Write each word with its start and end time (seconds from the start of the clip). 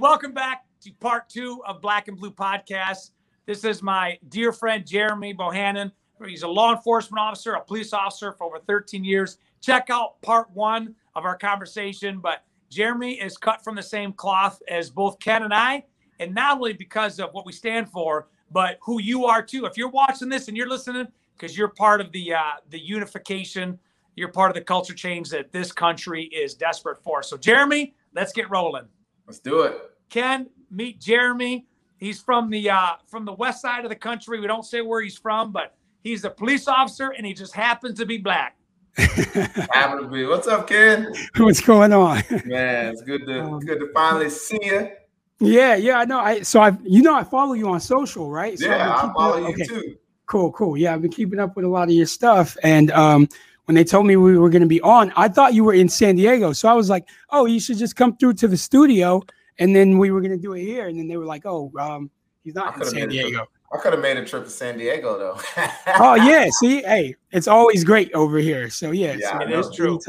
Welcome 0.00 0.32
back 0.32 0.64
to 0.82 0.92
part 1.00 1.28
two 1.28 1.60
of 1.66 1.82
Black 1.82 2.06
and 2.06 2.16
Blue 2.16 2.30
Podcast. 2.30 3.10
This 3.46 3.64
is 3.64 3.82
my 3.82 4.16
dear 4.28 4.52
friend 4.52 4.86
Jeremy 4.86 5.34
Bohannon. 5.34 5.90
He's 6.24 6.44
a 6.44 6.48
law 6.48 6.72
enforcement 6.72 7.20
officer, 7.20 7.54
a 7.54 7.60
police 7.60 7.92
officer 7.92 8.30
for 8.30 8.44
over 8.44 8.60
13 8.60 9.04
years. 9.04 9.38
Check 9.60 9.90
out 9.90 10.22
part 10.22 10.52
one 10.52 10.94
of 11.16 11.24
our 11.24 11.36
conversation. 11.36 12.20
But 12.20 12.44
Jeremy 12.70 13.14
is 13.14 13.36
cut 13.36 13.64
from 13.64 13.74
the 13.74 13.82
same 13.82 14.12
cloth 14.12 14.62
as 14.68 14.88
both 14.88 15.18
Ken 15.18 15.42
and 15.42 15.52
I, 15.52 15.84
and 16.20 16.32
not 16.32 16.58
only 16.58 16.74
because 16.74 17.18
of 17.18 17.30
what 17.32 17.44
we 17.44 17.52
stand 17.52 17.90
for, 17.90 18.28
but 18.52 18.78
who 18.80 19.00
you 19.00 19.24
are 19.24 19.42
too. 19.42 19.66
If 19.66 19.76
you're 19.76 19.90
watching 19.90 20.28
this 20.28 20.46
and 20.46 20.56
you're 20.56 20.68
listening, 20.68 21.08
because 21.36 21.58
you're 21.58 21.68
part 21.68 22.00
of 22.00 22.12
the 22.12 22.34
uh, 22.34 22.42
the 22.70 22.78
unification, 22.78 23.76
you're 24.14 24.30
part 24.30 24.52
of 24.52 24.54
the 24.54 24.60
culture 24.60 24.94
change 24.94 25.28
that 25.30 25.50
this 25.50 25.72
country 25.72 26.26
is 26.26 26.54
desperate 26.54 27.02
for. 27.02 27.20
So, 27.24 27.36
Jeremy, 27.36 27.96
let's 28.14 28.32
get 28.32 28.48
rolling. 28.48 28.86
Let's 29.28 29.40
do 29.40 29.60
it. 29.60 29.78
Ken, 30.08 30.48
meet 30.70 31.02
Jeremy. 31.02 31.66
He's 31.98 32.18
from 32.18 32.48
the 32.48 32.70
uh, 32.70 32.92
from 33.06 33.26
the 33.26 33.34
west 33.34 33.60
side 33.60 33.84
of 33.84 33.90
the 33.90 33.96
country. 33.96 34.40
We 34.40 34.46
don't 34.46 34.64
say 34.64 34.80
where 34.80 35.02
he's 35.02 35.18
from, 35.18 35.52
but 35.52 35.74
he's 36.02 36.24
a 36.24 36.30
police 36.30 36.66
officer, 36.66 37.10
and 37.10 37.26
he 37.26 37.34
just 37.34 37.54
happens 37.54 37.98
to 37.98 38.06
be 38.06 38.16
black. 38.16 38.56
Happen 38.96 40.02
to 40.02 40.08
be. 40.10 40.24
What's 40.24 40.48
up, 40.48 40.66
Ken? 40.66 41.12
What's 41.36 41.60
going 41.60 41.92
on? 41.92 42.22
Man, 42.46 42.86
it's 42.86 43.02
good 43.02 43.26
to 43.26 43.42
um, 43.42 43.60
good 43.60 43.80
to 43.80 43.92
finally 43.92 44.30
see 44.30 44.58
you. 44.62 44.92
Yeah, 45.40 45.76
yeah, 45.76 45.98
I 45.98 46.06
know. 46.06 46.20
I 46.20 46.40
so 46.40 46.60
I 46.62 46.74
you 46.82 47.02
know 47.02 47.14
I 47.14 47.22
follow 47.22 47.52
you 47.52 47.68
on 47.68 47.80
social, 47.80 48.30
right? 48.30 48.58
So 48.58 48.66
yeah, 48.66 48.96
I 48.96 49.12
follow 49.12 49.36
you 49.36 49.48
okay. 49.48 49.64
too. 49.64 49.96
Cool, 50.24 50.52
cool. 50.52 50.78
Yeah, 50.78 50.94
I've 50.94 51.02
been 51.02 51.10
keeping 51.10 51.38
up 51.38 51.54
with 51.54 51.66
a 51.66 51.68
lot 51.68 51.88
of 51.88 51.94
your 51.94 52.06
stuff, 52.06 52.56
and 52.62 52.90
um, 52.92 53.28
when 53.68 53.74
they 53.74 53.84
told 53.84 54.06
me 54.06 54.16
we 54.16 54.38
were 54.38 54.48
going 54.48 54.62
to 54.62 54.66
be 54.66 54.80
on, 54.80 55.12
I 55.14 55.28
thought 55.28 55.52
you 55.52 55.62
were 55.62 55.74
in 55.74 55.90
San 55.90 56.16
Diego, 56.16 56.54
so 56.54 56.70
I 56.70 56.72
was 56.72 56.88
like, 56.88 57.06
oh, 57.28 57.44
you 57.44 57.60
should 57.60 57.76
just 57.76 57.96
come 57.96 58.16
through 58.16 58.32
to 58.34 58.48
the 58.48 58.56
studio, 58.56 59.22
and 59.58 59.76
then 59.76 59.98
we 59.98 60.10
were 60.10 60.22
going 60.22 60.32
to 60.32 60.38
do 60.38 60.54
it 60.54 60.62
here, 60.64 60.88
and 60.88 60.98
then 60.98 61.06
they 61.06 61.18
were 61.18 61.26
like, 61.26 61.44
oh, 61.44 61.70
um, 61.78 62.10
he's 62.42 62.54
not 62.54 62.78
in 62.78 62.84
San 62.86 63.10
Diego. 63.10 63.46
I 63.70 63.76
could 63.76 63.92
have 63.92 64.00
made 64.00 64.16
a 64.16 64.24
trip 64.24 64.44
to 64.44 64.50
San 64.50 64.78
Diego 64.78 65.18
though. 65.18 65.38
oh 65.98 66.14
yeah, 66.14 66.48
see, 66.58 66.80
hey, 66.80 67.14
it's 67.30 67.46
always 67.46 67.84
great 67.84 68.10
over 68.14 68.38
here. 68.38 68.70
So 68.70 68.92
yeah, 68.92 69.16
yeah 69.18 69.38
so 69.38 69.44
it 69.44 69.50
is 69.50 69.70
true. 69.76 70.00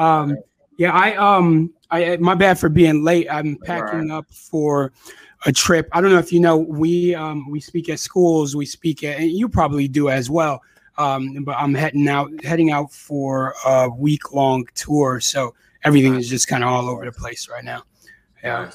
Um, 0.00 0.36
yeah, 0.76 0.90
I 0.90 1.14
um, 1.14 1.72
I 1.92 2.16
my 2.16 2.34
bad 2.34 2.58
for 2.58 2.68
being 2.68 3.04
late. 3.04 3.28
I'm 3.30 3.54
packing 3.54 4.08
right. 4.08 4.16
up 4.18 4.26
for 4.32 4.92
a 5.46 5.52
trip. 5.52 5.88
I 5.92 6.00
don't 6.00 6.10
know 6.10 6.18
if 6.18 6.32
you 6.32 6.40
know, 6.40 6.56
we 6.56 7.14
um 7.14 7.48
we 7.48 7.60
speak 7.60 7.88
at 7.88 8.00
schools, 8.00 8.56
we 8.56 8.66
speak 8.66 9.04
at, 9.04 9.20
and 9.20 9.30
you 9.30 9.48
probably 9.48 9.86
do 9.86 10.08
as 10.08 10.28
well. 10.28 10.60
Um, 10.98 11.44
but 11.44 11.56
I'm 11.58 11.74
heading 11.74 12.08
out, 12.08 12.30
heading 12.44 12.70
out 12.70 12.92
for 12.92 13.54
a 13.64 13.88
week 13.88 14.32
long 14.32 14.66
tour. 14.74 15.20
So 15.20 15.54
everything 15.84 16.14
is 16.14 16.28
just 16.28 16.48
kind 16.48 16.62
of 16.62 16.70
all 16.70 16.88
over 16.88 17.04
the 17.04 17.12
place 17.12 17.48
right 17.48 17.64
now. 17.64 17.84
Yeah. 18.42 18.70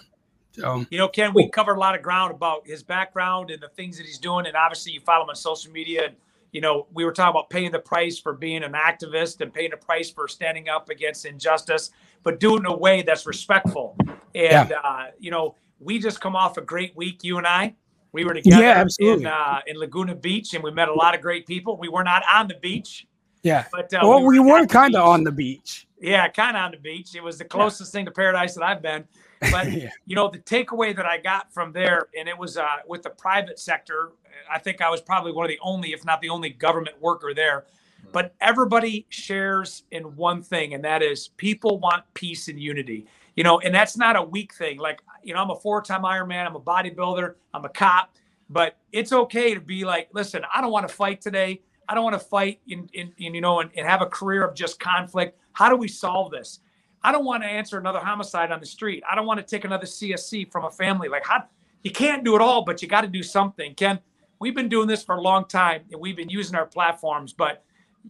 Um, 0.64 0.88
you 0.90 0.98
know, 0.98 1.08
Ken, 1.08 1.34
we 1.34 1.50
covered 1.50 1.76
a 1.76 1.80
lot 1.80 1.96
of 1.96 2.02
ground 2.02 2.34
about 2.34 2.66
his 2.66 2.82
background 2.84 3.52
and 3.52 3.62
the 3.62 3.70
things 3.70 3.98
that 3.98 4.06
he's 4.06 4.18
doing, 4.18 4.48
and 4.48 4.56
obviously 4.56 4.92
you 4.92 5.00
follow 5.02 5.24
him 5.24 5.30
on 5.30 5.36
social 5.36 5.72
media. 5.72 6.06
And 6.08 6.16
you 6.52 6.62
know, 6.62 6.88
we 6.94 7.06
were 7.06 7.12
talking 7.12 7.30
about 7.30 7.50
paying 7.50 7.72
the 7.72 7.80
price 7.80 8.18
for 8.18 8.34
being 8.34 8.64
an 8.64 8.74
activist 8.74 9.42
and 9.42 9.54
paying 9.54 9.72
the 9.72 9.78
price 9.78 10.09
for 10.09 10.28
standing 10.28 10.70
up 10.70 10.90
against 10.90 11.26
injustice, 11.26 11.92
but 12.24 12.40
doing 12.40 12.58
it 12.58 12.59
in 12.62 12.66
a 12.68 12.78
way 12.78 13.04
that's 13.04 13.28
respectful. 13.28 13.96
And 14.34 14.70
yeah. 14.70 14.80
uh, 14.84 15.08
you 15.20 15.30
know, 15.30 15.56
we 15.80 16.00
just 16.00 16.22
come 16.22 16.36
off 16.36 16.58
a 16.58 16.62
great 16.62 16.96
week, 16.96 17.24
you 17.24 17.38
and 17.38 17.46
I. 17.46 17.75
We 18.12 18.23
were 18.23 18.34
together 18.34 18.63
yeah, 18.63 18.72
absolutely. 18.72 19.25
in 19.25 19.28
uh, 19.28 19.62
in 19.68 19.78
Laguna 19.78 20.16
Beach, 20.16 20.53
and 20.53 20.63
we 20.63 20.72
met 20.72 20.90
a 20.90 20.94
lot 20.94 21.16
of 21.16 21.22
great 21.22 21.45
people. 21.45 21.78
We 21.78 21.90
were 21.90 22.03
not 22.03 22.23
on 22.31 22.47
the 22.47 22.56
beach. 22.56 23.07
Yeah, 23.44 23.66
but 23.72 23.94
uh, 23.94 24.00
well, 24.03 24.23
we 24.23 24.40
were, 24.40 24.45
we 24.45 24.51
were 24.51 24.66
kind 24.66 24.95
of 24.95 25.07
on 25.07 25.23
the 25.23 25.31
beach. 25.31 25.88
Yeah, 26.00 26.28
kind 26.29 26.56
of 26.56 26.63
on 26.63 26.72
the 26.72 26.78
beach. 26.78 27.16
It 27.16 27.23
was 27.23 27.38
the 27.38 27.46
closest 27.46 27.94
yeah. 27.94 28.00
thing 28.00 28.06
to 28.06 28.12
paradise 28.12 28.56
that 28.56 28.63
I've 28.63 28.81
been. 28.81 29.06
But 29.51 29.72
yeah. 29.72 29.90
you 30.07 30.16
know, 30.16 30.31
the 30.31 30.40
takeaway 30.40 30.96
that 30.96 31.06
I 31.06 31.19
got 31.19 31.53
from 31.53 31.72
there, 31.72 32.07
and 32.17 32.28
it 32.28 32.35
was 32.35 32.57
uh, 32.57 32.78
with 32.88 33.03
the 33.03 33.12
private 33.12 33.59
sector. 33.59 34.13
I 34.51 34.57
think 34.57 34.81
I 34.81 34.90
was 34.90 35.00
probably 35.00 35.31
one 35.31 35.46
of 35.46 35.50
the 35.50 35.59
only, 35.62 35.94
if 35.94 36.03
not 36.03 36.22
the 36.22 36.29
only, 36.29 36.50
government 36.50 37.00
worker 37.00 37.35
there. 37.35 37.66
But 38.12 38.34
everybody 38.41 39.06
shares 39.09 39.84
in 39.91 40.16
one 40.16 40.41
thing, 40.41 40.73
and 40.73 40.84
that 40.85 41.03
is 41.03 41.28
people 41.28 41.79
want 41.79 42.03
peace 42.16 42.47
and 42.47 42.59
unity. 42.59 43.06
You 43.38 43.44
know, 43.44 43.59
and 43.59 43.74
that's 43.74 43.96
not 43.96 44.18
a 44.18 44.22
weak 44.22 44.53
thing. 44.53 44.80
Like, 44.80 45.00
you 45.24 45.34
know, 45.34 45.42
I'm 45.42 45.52
a 45.52 45.56
four-time 45.56 46.02
Ironman. 46.02 46.46
I'm 46.46 46.56
a 46.56 46.59
bodybuilder. 46.59 47.36
I'm 47.53 47.64
a 47.64 47.70
cop. 47.70 48.14
But 48.50 48.78
it's 48.92 49.14
okay 49.14 49.53
to 49.53 49.62
be 49.62 49.86
like, 49.86 50.09
listen, 50.12 50.42
I 50.53 50.59
don't 50.59 50.72
want 50.72 50.88
to 50.88 50.94
fight 50.94 51.22
today. 51.22 51.62
I 51.88 51.96
don't 51.96 52.03
want 52.03 52.16
to 52.16 52.28
fight 52.28 52.59
in, 52.68 52.90
in, 52.94 53.14
in 53.18 53.34
you 53.34 53.42
know, 53.42 53.59
and, 53.62 53.70
and 53.78 53.88
have 53.88 54.02
a 54.02 54.08
career 54.08 54.44
of 54.44 54.56
just 54.56 54.80
conflict. 54.80 55.40
How 55.53 55.70
do 55.70 55.76
we 55.76 55.88
solve 55.88 56.31
this? 56.31 56.59
I 57.03 57.12
don't 57.12 57.26
want 57.26 57.44
to 57.44 57.47
answer 57.47 57.78
another 57.78 58.00
homicide 58.00 58.52
on 58.52 58.59
the 58.59 58.66
street. 58.66 59.03
I 59.09 59.16
don't 59.16 59.26
want 59.26 59.40
to 59.40 59.46
take 59.46 59.64
another 59.64 59.86
CSC 59.86 60.52
from 60.52 60.66
a 60.66 60.72
family. 60.72 61.08
Like 61.08 61.26
how 61.26 61.46
you 61.84 61.92
can't 61.92 62.24
do 62.24 62.36
it 62.36 62.42
all, 62.42 62.66
but 62.66 62.81
you 62.81 62.88
got 62.88 63.02
to 63.02 63.08
do 63.08 63.24
something. 63.24 63.76
Ken, 63.76 64.00
we've 64.40 64.56
been 64.56 64.68
doing 64.68 64.88
this 64.88 65.03
for 65.03 65.16
a 65.16 65.22
long 65.22 65.46
time 65.46 65.84
and 65.92 66.02
we've 66.02 66.18
been 66.18 66.30
using 66.30 66.56
our 66.56 66.66
platforms, 66.66 67.34
but 67.34 67.64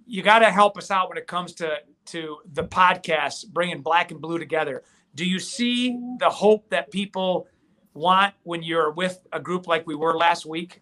you 0.06 0.24
got 0.24 0.40
to 0.40 0.50
help 0.50 0.78
us 0.78 0.90
out 0.90 1.10
when 1.10 1.18
it 1.18 1.28
comes 1.28 1.54
to 1.56 1.78
to 2.06 2.38
the 2.54 2.64
podcast, 2.64 3.50
bringing 3.50 3.82
black 3.82 4.12
and 4.12 4.22
blue 4.22 4.40
together. 4.40 4.84
Do 5.18 5.26
you 5.26 5.40
see 5.40 6.00
the 6.20 6.30
hope 6.30 6.70
that 6.70 6.92
people 6.92 7.48
want 7.96 8.36
when 8.44 8.62
you're 8.62 8.92
with 8.92 9.20
a 9.34 9.40
group 9.40 9.66
like 9.66 9.88
we 9.88 9.96
were 9.96 10.16
last 10.16 10.46
week? 10.46 10.82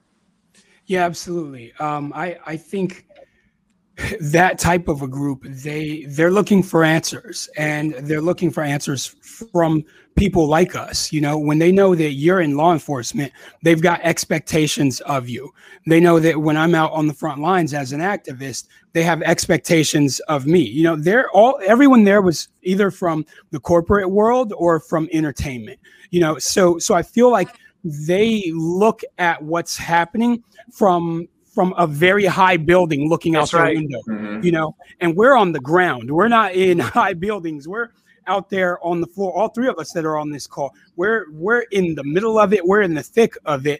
Yeah, 0.88 1.06
absolutely. 1.06 1.72
Um, 1.79 2.12
I 2.13 2.38
I 2.46 2.57
think 2.57 3.07
that 4.19 4.59
type 4.59 4.88
of 4.88 5.01
a 5.01 5.07
group 5.07 5.44
they 5.44 6.06
they're 6.09 6.31
looking 6.31 6.61
for 6.61 6.83
answers 6.83 7.50
and 7.57 7.94
they're 7.94 8.22
looking 8.22 8.51
for 8.51 8.61
answers 8.61 9.16
from 9.51 9.83
people 10.16 10.47
like 10.47 10.75
us 10.75 11.13
you 11.13 11.22
know? 11.22 11.38
When 11.38 11.59
they 11.59 11.72
know 11.72 11.95
that 11.95 12.11
you're 12.11 12.41
in 12.41 12.57
law 12.57 12.73
enforcement 12.73 13.31
they've 13.63 13.81
got 13.81 14.01
expectations 14.01 15.00
of 15.01 15.29
you. 15.29 15.53
They 15.88 16.00
know 16.00 16.19
that 16.19 16.41
when 16.41 16.57
i'm 16.57 16.75
out 16.75 16.91
on 16.91 17.07
the 17.07 17.13
front 17.13 17.41
lines 17.41 17.73
as 17.73 17.94
an 17.94 18.01
activist 18.01 18.67
they 18.94 19.03
have 19.03 19.22
expectations 19.22 20.19
of 20.22 20.45
me. 20.45 20.59
You 20.59 20.84
know 20.84 20.95
they're 20.97 21.29
all 21.31 21.59
everyone 21.66 22.03
there 22.03 22.22
was 22.22 22.50
either 22.63 22.91
from 22.91 23.25
the 23.51 23.59
corporate 23.59 24.09
world 24.09 24.53
or 24.57 24.79
from 24.79 25.07
entertainment 25.13 25.79
you 26.11 26.19
know? 26.19 26.38
So 26.38 26.79
so 26.79 26.95
i 26.95 27.01
feel 27.01 27.31
like 27.31 27.50
they 27.85 28.51
look 28.53 29.01
at 29.19 29.41
what's 29.41 29.78
happening 29.78 30.44
from 30.72 31.28
from 31.55 31.73
a 31.77 31.88
very 31.88 32.25
high 32.25 32.57
building 32.57 33.09
looking 33.09 33.33
That's 33.33 33.53
out 33.53 33.61
right. 33.61 33.75
the 33.75 33.81
window, 33.81 34.01
mm-hmm. 34.09 34.43
you 34.43 34.51
know, 34.51 34.75
and 34.99 35.16
we're 35.16 35.35
on 35.35 35.53
the 35.53 35.61
ground. 35.61 36.11
We're 36.11 36.27
not 36.27 36.53
in 36.53 36.77
high 36.99 37.13
buildings. 37.13 37.66
We're 37.66 37.89
out 38.27 38.49
there 38.49 38.83
on 38.85 38.99
the 38.99 39.07
floor. 39.07 39.35
All 39.35 39.47
three 39.47 39.69
of 39.69 39.79
us 39.79 39.93
that 39.93 40.05
are 40.05 40.17
on 40.17 40.29
this 40.29 40.45
call, 40.45 40.73
we're 40.97 41.31
we're 41.31 41.61
in 41.71 41.95
the 41.95 42.03
middle 42.03 42.38
of 42.38 42.53
it. 42.53 42.63
We're 42.63 42.81
in 42.81 42.93
the 42.93 43.01
thick 43.01 43.35
of 43.45 43.66
it. 43.66 43.79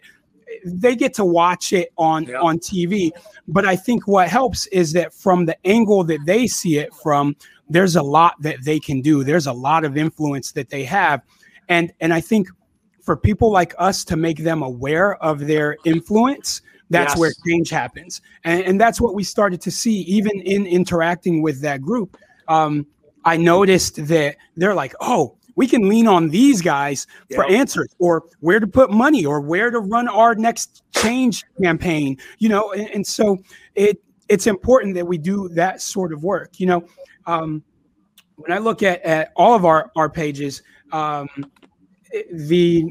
They 0.64 0.96
get 0.96 1.12
to 1.14 1.24
watch 1.24 1.74
it 1.74 1.90
on 1.98 2.34
on 2.36 2.58
TV, 2.58 3.10
but 3.46 3.66
I 3.66 3.76
think 3.76 4.08
what 4.08 4.28
helps 4.28 4.66
is 4.68 4.92
that 4.94 5.12
from 5.12 5.44
the 5.44 5.56
angle 5.66 6.02
that 6.04 6.20
they 6.24 6.46
see 6.46 6.78
it 6.78 6.94
from, 6.94 7.36
there's 7.68 7.96
a 7.96 8.02
lot 8.02 8.40
that 8.40 8.64
they 8.64 8.80
can 8.80 9.02
do. 9.02 9.22
There's 9.22 9.46
a 9.46 9.52
lot 9.52 9.84
of 9.84 9.98
influence 9.98 10.52
that 10.52 10.70
they 10.70 10.84
have, 10.84 11.20
and 11.68 11.92
and 12.00 12.14
I 12.14 12.22
think 12.22 12.48
for 13.02 13.16
people 13.16 13.52
like 13.52 13.74
us 13.78 14.04
to 14.04 14.16
make 14.16 14.38
them 14.38 14.62
aware 14.62 15.16
of 15.22 15.46
their 15.46 15.76
influence 15.84 16.62
that's 16.90 17.12
yes. 17.12 17.18
where 17.18 17.32
change 17.46 17.70
happens 17.70 18.20
and, 18.44 18.62
and 18.62 18.80
that's 18.80 19.00
what 19.00 19.14
we 19.14 19.24
started 19.24 19.60
to 19.60 19.70
see 19.70 20.00
even 20.02 20.40
in 20.40 20.66
interacting 20.66 21.42
with 21.42 21.60
that 21.60 21.80
group 21.80 22.16
um, 22.48 22.86
i 23.24 23.36
noticed 23.36 24.06
that 24.06 24.36
they're 24.56 24.74
like 24.74 24.94
oh 25.00 25.36
we 25.56 25.66
can 25.66 25.88
lean 25.88 26.06
on 26.06 26.28
these 26.28 26.60
guys 26.60 27.06
yep. 27.28 27.38
for 27.38 27.50
answers 27.50 27.88
or 27.98 28.24
where 28.40 28.60
to 28.60 28.66
put 28.66 28.90
money 28.90 29.24
or 29.24 29.40
where 29.40 29.70
to 29.70 29.80
run 29.80 30.06
our 30.08 30.34
next 30.34 30.82
change 30.94 31.44
campaign 31.60 32.16
you 32.38 32.48
know 32.48 32.72
and, 32.72 32.88
and 32.90 33.06
so 33.06 33.38
it 33.74 34.00
it's 34.28 34.46
important 34.46 34.94
that 34.94 35.06
we 35.06 35.18
do 35.18 35.48
that 35.50 35.80
sort 35.80 36.12
of 36.12 36.22
work 36.22 36.60
you 36.60 36.66
know 36.66 36.86
um, 37.26 37.62
when 38.36 38.52
i 38.52 38.58
look 38.58 38.82
at, 38.82 39.02
at 39.02 39.32
all 39.34 39.54
of 39.54 39.64
our 39.64 39.90
our 39.96 40.08
pages 40.08 40.62
um, 40.92 41.28
the 42.32 42.84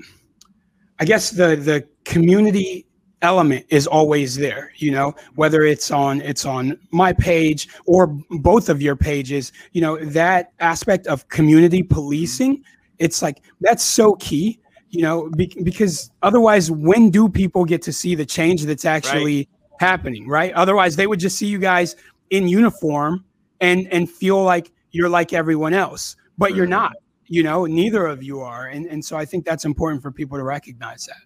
i 0.99 1.05
guess 1.05 1.29
the 1.29 1.55
the 1.55 1.87
community 2.03 2.85
element 3.25 3.65
is 3.69 3.87
always 3.87 4.35
there 4.35 4.71
you 4.77 4.91
know 4.91 5.13
whether 5.33 5.63
it's 5.63 5.89
on 5.89 6.21
it's 6.21 6.45
on 6.45 6.77
my 6.91 7.11
page 7.11 7.67
or 7.87 8.07
both 8.29 8.69
of 8.69 8.81
your 8.81 8.95
pages 8.95 9.51
you 9.73 9.81
know 9.81 9.97
that 10.05 10.53
aspect 10.59 11.07
of 11.07 11.27
community 11.29 11.81
policing 11.81 12.63
it's 12.99 13.23
like 13.23 13.41
that's 13.61 13.83
so 13.83 14.13
key 14.15 14.59
you 14.91 15.01
know 15.01 15.27
be, 15.31 15.51
because 15.63 16.11
otherwise 16.21 16.69
when 16.69 17.09
do 17.09 17.27
people 17.27 17.65
get 17.65 17.81
to 17.81 17.91
see 17.91 18.13
the 18.13 18.25
change 18.25 18.63
that's 18.63 18.85
actually 18.85 19.37
right. 19.37 19.47
happening 19.79 20.27
right? 20.27 20.53
Otherwise 20.53 20.95
they 20.95 21.07
would 21.07 21.19
just 21.19 21.35
see 21.35 21.47
you 21.47 21.57
guys 21.57 21.95
in 22.29 22.47
uniform 22.47 23.25
and 23.59 23.87
and 23.91 24.09
feel 24.09 24.43
like 24.43 24.71
you're 24.91 25.09
like 25.09 25.33
everyone 25.33 25.73
else 25.73 26.15
but 26.37 26.55
you're 26.55 26.67
not 26.67 26.93
you 27.27 27.43
know 27.43 27.65
neither 27.65 28.05
of 28.05 28.21
you 28.21 28.39
are 28.39 28.67
and 28.67 28.85
and 28.87 29.03
so 29.03 29.17
i 29.17 29.25
think 29.25 29.45
that's 29.45 29.65
important 29.65 30.01
for 30.01 30.11
people 30.11 30.37
to 30.37 30.43
recognize 30.43 31.05
that 31.05 31.17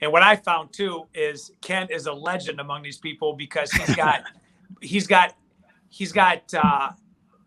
and 0.00 0.12
what 0.12 0.22
I 0.22 0.36
found 0.36 0.72
too 0.72 1.06
is 1.14 1.52
Ken 1.60 1.88
is 1.90 2.06
a 2.06 2.12
legend 2.12 2.60
among 2.60 2.82
these 2.82 2.98
people 2.98 3.34
because 3.34 3.70
he's 3.72 3.94
got 3.94 4.22
he's 4.80 5.06
got 5.06 5.34
he's 5.88 6.12
got 6.12 6.52
uh, 6.54 6.90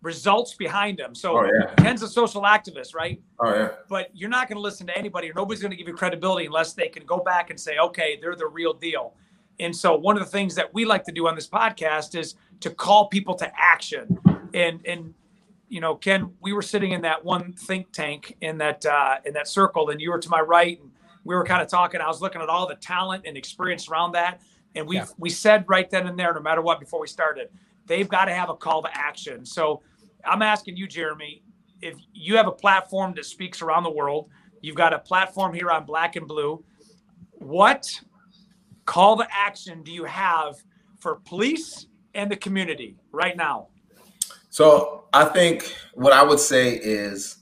results 0.02 0.54
behind 0.54 1.00
him. 1.00 1.16
So 1.16 1.40
Oh, 1.40 1.46
yeah. 1.46 1.74
Ken's 1.76 2.04
a 2.04 2.08
social 2.08 2.44
activist, 2.44 2.94
right? 2.94 3.22
Oh 3.40 3.54
yeah. 3.54 3.70
But 3.90 4.10
you're 4.14 4.30
not 4.30 4.48
going 4.48 4.58
to 4.58 4.62
listen 4.62 4.86
to 4.88 4.98
anybody, 4.98 5.32
or 5.32 5.34
nobody's 5.34 5.62
going 5.62 5.72
to 5.72 5.78
give 5.78 5.88
you 5.88 5.96
credibility 5.96 6.46
unless 6.46 6.74
they 6.74 6.90
can 6.90 7.06
go 7.06 7.20
back 7.20 7.50
and 7.50 7.60
say, 7.60 7.78
okay, 7.80 8.20
they're 8.22 8.36
the 8.36 8.48
real 8.48 8.74
deal. 8.74 9.16
And 9.60 9.76
so 9.76 9.96
one 9.96 10.18
of 10.18 10.24
the 10.24 10.30
things 10.30 10.56
that 10.56 10.74
we 10.74 10.86
like 10.86 11.04
to 11.06 11.12
do 11.12 11.28
on 11.28 11.36
this 11.36 11.48
podcast 11.48 12.16
is 12.16 12.36
to 12.60 12.70
call 12.70 13.08
people 13.08 13.36
to 13.36 13.52
action. 13.58 14.18
And 14.54 14.80
and 14.86 15.14
you 15.70 15.80
know, 15.80 15.96
Ken, 15.96 16.32
we 16.40 16.54
were 16.54 16.62
sitting 16.62 16.92
in 16.92 17.02
that 17.02 17.26
one 17.26 17.54
think 17.54 17.92
tank 17.92 18.38
in 18.42 18.60
that 18.60 18.86
uh, 18.86 19.18
in 19.26 19.34
that 19.34 19.48
circle, 19.48 19.90
and 19.90 20.00
you 20.00 20.12
were 20.12 20.20
to 20.20 20.30
my 20.30 20.40
right, 20.40 20.80
and 20.80 20.92
we 21.24 21.36
were 21.36 21.44
kind 21.44 21.62
of 21.62 21.68
talking. 21.68 22.02
I 22.02 22.08
was 22.08 22.22
looking 22.22 22.42
at 22.42 22.50
all 22.50 22.68
the 22.68 22.76
talent 22.76 23.24
and 23.26 23.38
experience 23.38 23.88
around 23.90 24.14
that, 24.14 24.42
and 24.76 24.88
we 24.88 24.98
Yeah. 24.98 25.06
we 25.18 25.30
said 25.30 25.66
right 25.68 25.90
then 25.90 26.08
and 26.08 26.18
there, 26.18 26.34
no 26.34 26.42
matter 26.42 26.62
what, 26.62 26.80
before 26.80 27.00
we 27.00 27.08
started, 27.08 27.50
they've 27.86 28.10
got 28.10 28.26
to 28.26 28.34
have 28.34 28.50
a 28.50 28.56
call 28.56 28.82
to 28.82 28.90
action. 28.98 29.46
So 29.46 29.82
I'm 30.26 30.42
asking 30.42 30.78
you, 30.78 30.88
Jeremy, 30.88 31.44
if 31.82 31.96
you 32.14 32.38
have 32.38 32.48
a 32.48 32.52
platform 32.52 33.14
that 33.16 33.26
speaks 33.26 33.62
around 33.62 33.84
the 33.84 33.92
world, 33.92 34.30
you've 34.62 34.76
got 34.76 34.94
a 34.94 35.00
platform 35.00 35.54
here 35.54 35.70
on 35.70 35.86
Black 35.86 36.16
and 36.16 36.28
Blue. 36.28 36.64
What 37.34 37.90
call 38.86 39.18
to 39.18 39.28
action 39.30 39.84
do 39.84 39.92
you 39.92 40.06
have 40.06 40.56
for 41.00 41.16
police 41.26 41.88
and 42.14 42.32
the 42.32 42.38
community 42.38 42.96
right 43.12 43.36
now? 43.36 43.68
So 44.50 45.06
I 45.12 45.26
think 45.26 45.76
what 45.94 46.14
I 46.14 46.24
would 46.24 46.40
say 46.40 46.76
is 46.76 47.38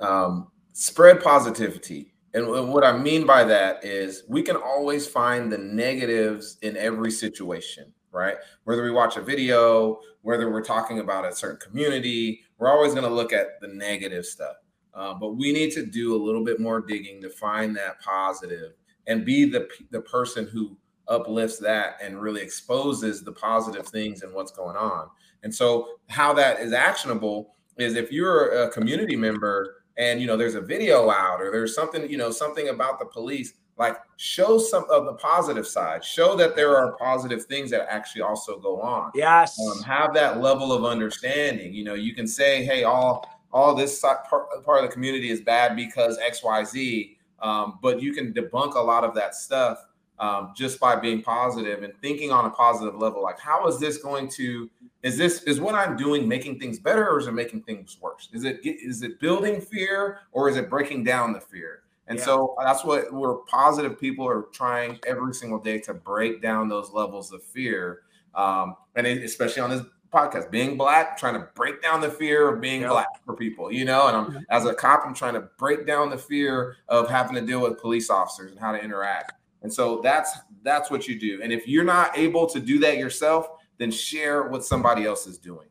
um, 0.00 0.48
spread 0.72 1.22
positivity. 1.22 2.13
And 2.34 2.72
what 2.72 2.84
I 2.84 2.96
mean 2.96 3.26
by 3.26 3.44
that 3.44 3.84
is 3.84 4.24
we 4.28 4.42
can 4.42 4.56
always 4.56 5.06
find 5.06 5.50
the 5.50 5.58
negatives 5.58 6.58
in 6.62 6.76
every 6.76 7.12
situation, 7.12 7.92
right? 8.10 8.36
Whether 8.64 8.82
we 8.82 8.90
watch 8.90 9.16
a 9.16 9.22
video, 9.22 10.00
whether 10.22 10.50
we're 10.50 10.64
talking 10.64 10.98
about 10.98 11.24
a 11.24 11.34
certain 11.34 11.60
community, 11.60 12.40
we're 12.58 12.70
always 12.70 12.92
going 12.92 13.08
to 13.08 13.14
look 13.14 13.32
at 13.32 13.60
the 13.60 13.68
negative 13.68 14.26
stuff. 14.26 14.56
Uh, 14.94 15.14
but 15.14 15.36
we 15.36 15.52
need 15.52 15.70
to 15.72 15.86
do 15.86 16.16
a 16.16 16.22
little 16.22 16.44
bit 16.44 16.58
more 16.58 16.80
digging 16.80 17.20
to 17.22 17.30
find 17.30 17.76
that 17.76 18.00
positive 18.00 18.72
and 19.06 19.24
be 19.24 19.44
the 19.44 19.68
the 19.90 20.00
person 20.00 20.46
who 20.46 20.76
uplifts 21.08 21.58
that 21.58 21.96
and 22.02 22.20
really 22.20 22.40
exposes 22.40 23.22
the 23.22 23.32
positive 23.32 23.86
things 23.86 24.22
and 24.22 24.32
what's 24.32 24.52
going 24.52 24.76
on. 24.76 25.08
And 25.42 25.54
so 25.54 25.88
how 26.08 26.32
that 26.34 26.60
is 26.60 26.72
actionable 26.72 27.54
is 27.76 27.94
if 27.96 28.10
you're 28.10 28.62
a 28.62 28.70
community 28.70 29.16
member 29.16 29.83
and 29.96 30.20
you 30.20 30.26
know 30.26 30.36
there's 30.36 30.54
a 30.54 30.60
video 30.60 31.10
out 31.10 31.40
or 31.40 31.50
there's 31.50 31.74
something, 31.74 32.08
you 32.10 32.16
know, 32.16 32.30
something 32.30 32.68
about 32.68 32.98
the 32.98 33.04
police, 33.06 33.54
like 33.78 33.96
show 34.16 34.58
some 34.58 34.84
of 34.90 35.06
the 35.06 35.14
positive 35.14 35.66
side, 35.66 36.04
show 36.04 36.36
that 36.36 36.56
there 36.56 36.76
are 36.76 36.92
positive 36.92 37.44
things 37.46 37.70
that 37.70 37.86
actually 37.92 38.22
also 38.22 38.58
go 38.58 38.80
on. 38.80 39.10
Yes. 39.14 39.58
Um, 39.60 39.82
have 39.82 40.14
that 40.14 40.40
level 40.40 40.72
of 40.72 40.84
understanding. 40.84 41.72
You 41.72 41.84
know, 41.84 41.94
you 41.94 42.14
can 42.14 42.26
say, 42.26 42.64
hey, 42.64 42.84
all 42.84 43.28
all 43.52 43.74
this 43.74 44.00
part, 44.00 44.28
part 44.28 44.82
of 44.82 44.82
the 44.82 44.92
community 44.92 45.30
is 45.30 45.40
bad 45.40 45.76
because 45.76 46.18
XYZ, 46.18 47.16
um, 47.40 47.78
but 47.80 48.02
you 48.02 48.12
can 48.12 48.32
debunk 48.32 48.74
a 48.74 48.80
lot 48.80 49.04
of 49.04 49.14
that 49.14 49.34
stuff 49.34 49.78
um, 50.18 50.52
just 50.56 50.78
by 50.80 50.96
being 50.96 51.22
positive 51.22 51.82
and 51.82 51.92
thinking 52.00 52.30
on 52.30 52.44
a 52.46 52.50
positive 52.50 52.94
level. 52.96 53.22
Like, 53.22 53.38
how 53.40 53.66
is 53.66 53.78
this 53.78 53.98
going 53.98 54.28
to? 54.30 54.70
Is 55.02 55.18
this 55.18 55.42
is 55.42 55.60
what 55.60 55.74
I'm 55.74 55.96
doing 55.96 56.26
making 56.28 56.58
things 56.58 56.78
better, 56.78 57.08
or 57.08 57.18
is 57.18 57.26
it 57.26 57.32
making 57.32 57.62
things 57.62 57.96
worse? 58.00 58.28
Is 58.32 58.44
it 58.44 58.60
is 58.62 59.02
it 59.02 59.20
building 59.20 59.60
fear, 59.60 60.20
or 60.32 60.48
is 60.48 60.56
it 60.56 60.70
breaking 60.70 61.04
down 61.04 61.32
the 61.32 61.40
fear? 61.40 61.82
And 62.06 62.18
Yeah. 62.18 62.24
so 62.26 62.54
that's 62.60 62.84
what 62.84 63.12
we're 63.12 63.36
positive 63.46 63.98
people 63.98 64.26
are 64.28 64.42
trying 64.52 64.98
every 65.06 65.34
single 65.34 65.58
day 65.58 65.78
to 65.80 65.94
break 65.94 66.42
down 66.42 66.68
those 66.68 66.90
levels 66.90 67.32
of 67.32 67.42
fear. 67.42 68.02
Um, 68.34 68.76
and 68.94 69.06
especially 69.06 69.62
on 69.62 69.70
this 69.70 69.82
podcast, 70.12 70.50
being 70.50 70.76
black, 70.76 71.16
trying 71.18 71.34
to 71.34 71.48
break 71.54 71.82
down 71.82 72.00
the 72.00 72.10
fear 72.10 72.48
of 72.48 72.60
being 72.60 72.82
Yeah. 72.82 72.88
black 72.88 73.08
for 73.24 73.34
people, 73.34 73.72
you 73.72 73.84
know. 73.84 74.06
And 74.08 74.16
I'm 74.16 74.46
as 74.50 74.64
a 74.64 74.74
cop, 74.74 75.02
I'm 75.04 75.14
trying 75.14 75.34
to 75.34 75.48
break 75.58 75.86
down 75.86 76.10
the 76.10 76.18
fear 76.18 76.76
of 76.88 77.08
having 77.08 77.34
to 77.34 77.40
deal 77.40 77.60
with 77.60 77.80
police 77.80 78.10
officers 78.10 78.52
and 78.52 78.60
how 78.60 78.72
to 78.72 78.82
interact. 78.82 79.32
And 79.64 79.72
so 79.72 80.00
that's 80.02 80.30
that's 80.62 80.90
what 80.90 81.08
you 81.08 81.18
do. 81.18 81.40
And 81.42 81.52
if 81.52 81.66
you're 81.66 81.84
not 81.84 82.16
able 82.16 82.46
to 82.46 82.60
do 82.60 82.78
that 82.80 82.96
yourself, 82.98 83.48
then 83.78 83.90
share 83.90 84.44
what 84.44 84.64
somebody 84.64 85.04
else 85.04 85.26
is 85.26 85.38
doing. 85.38 85.66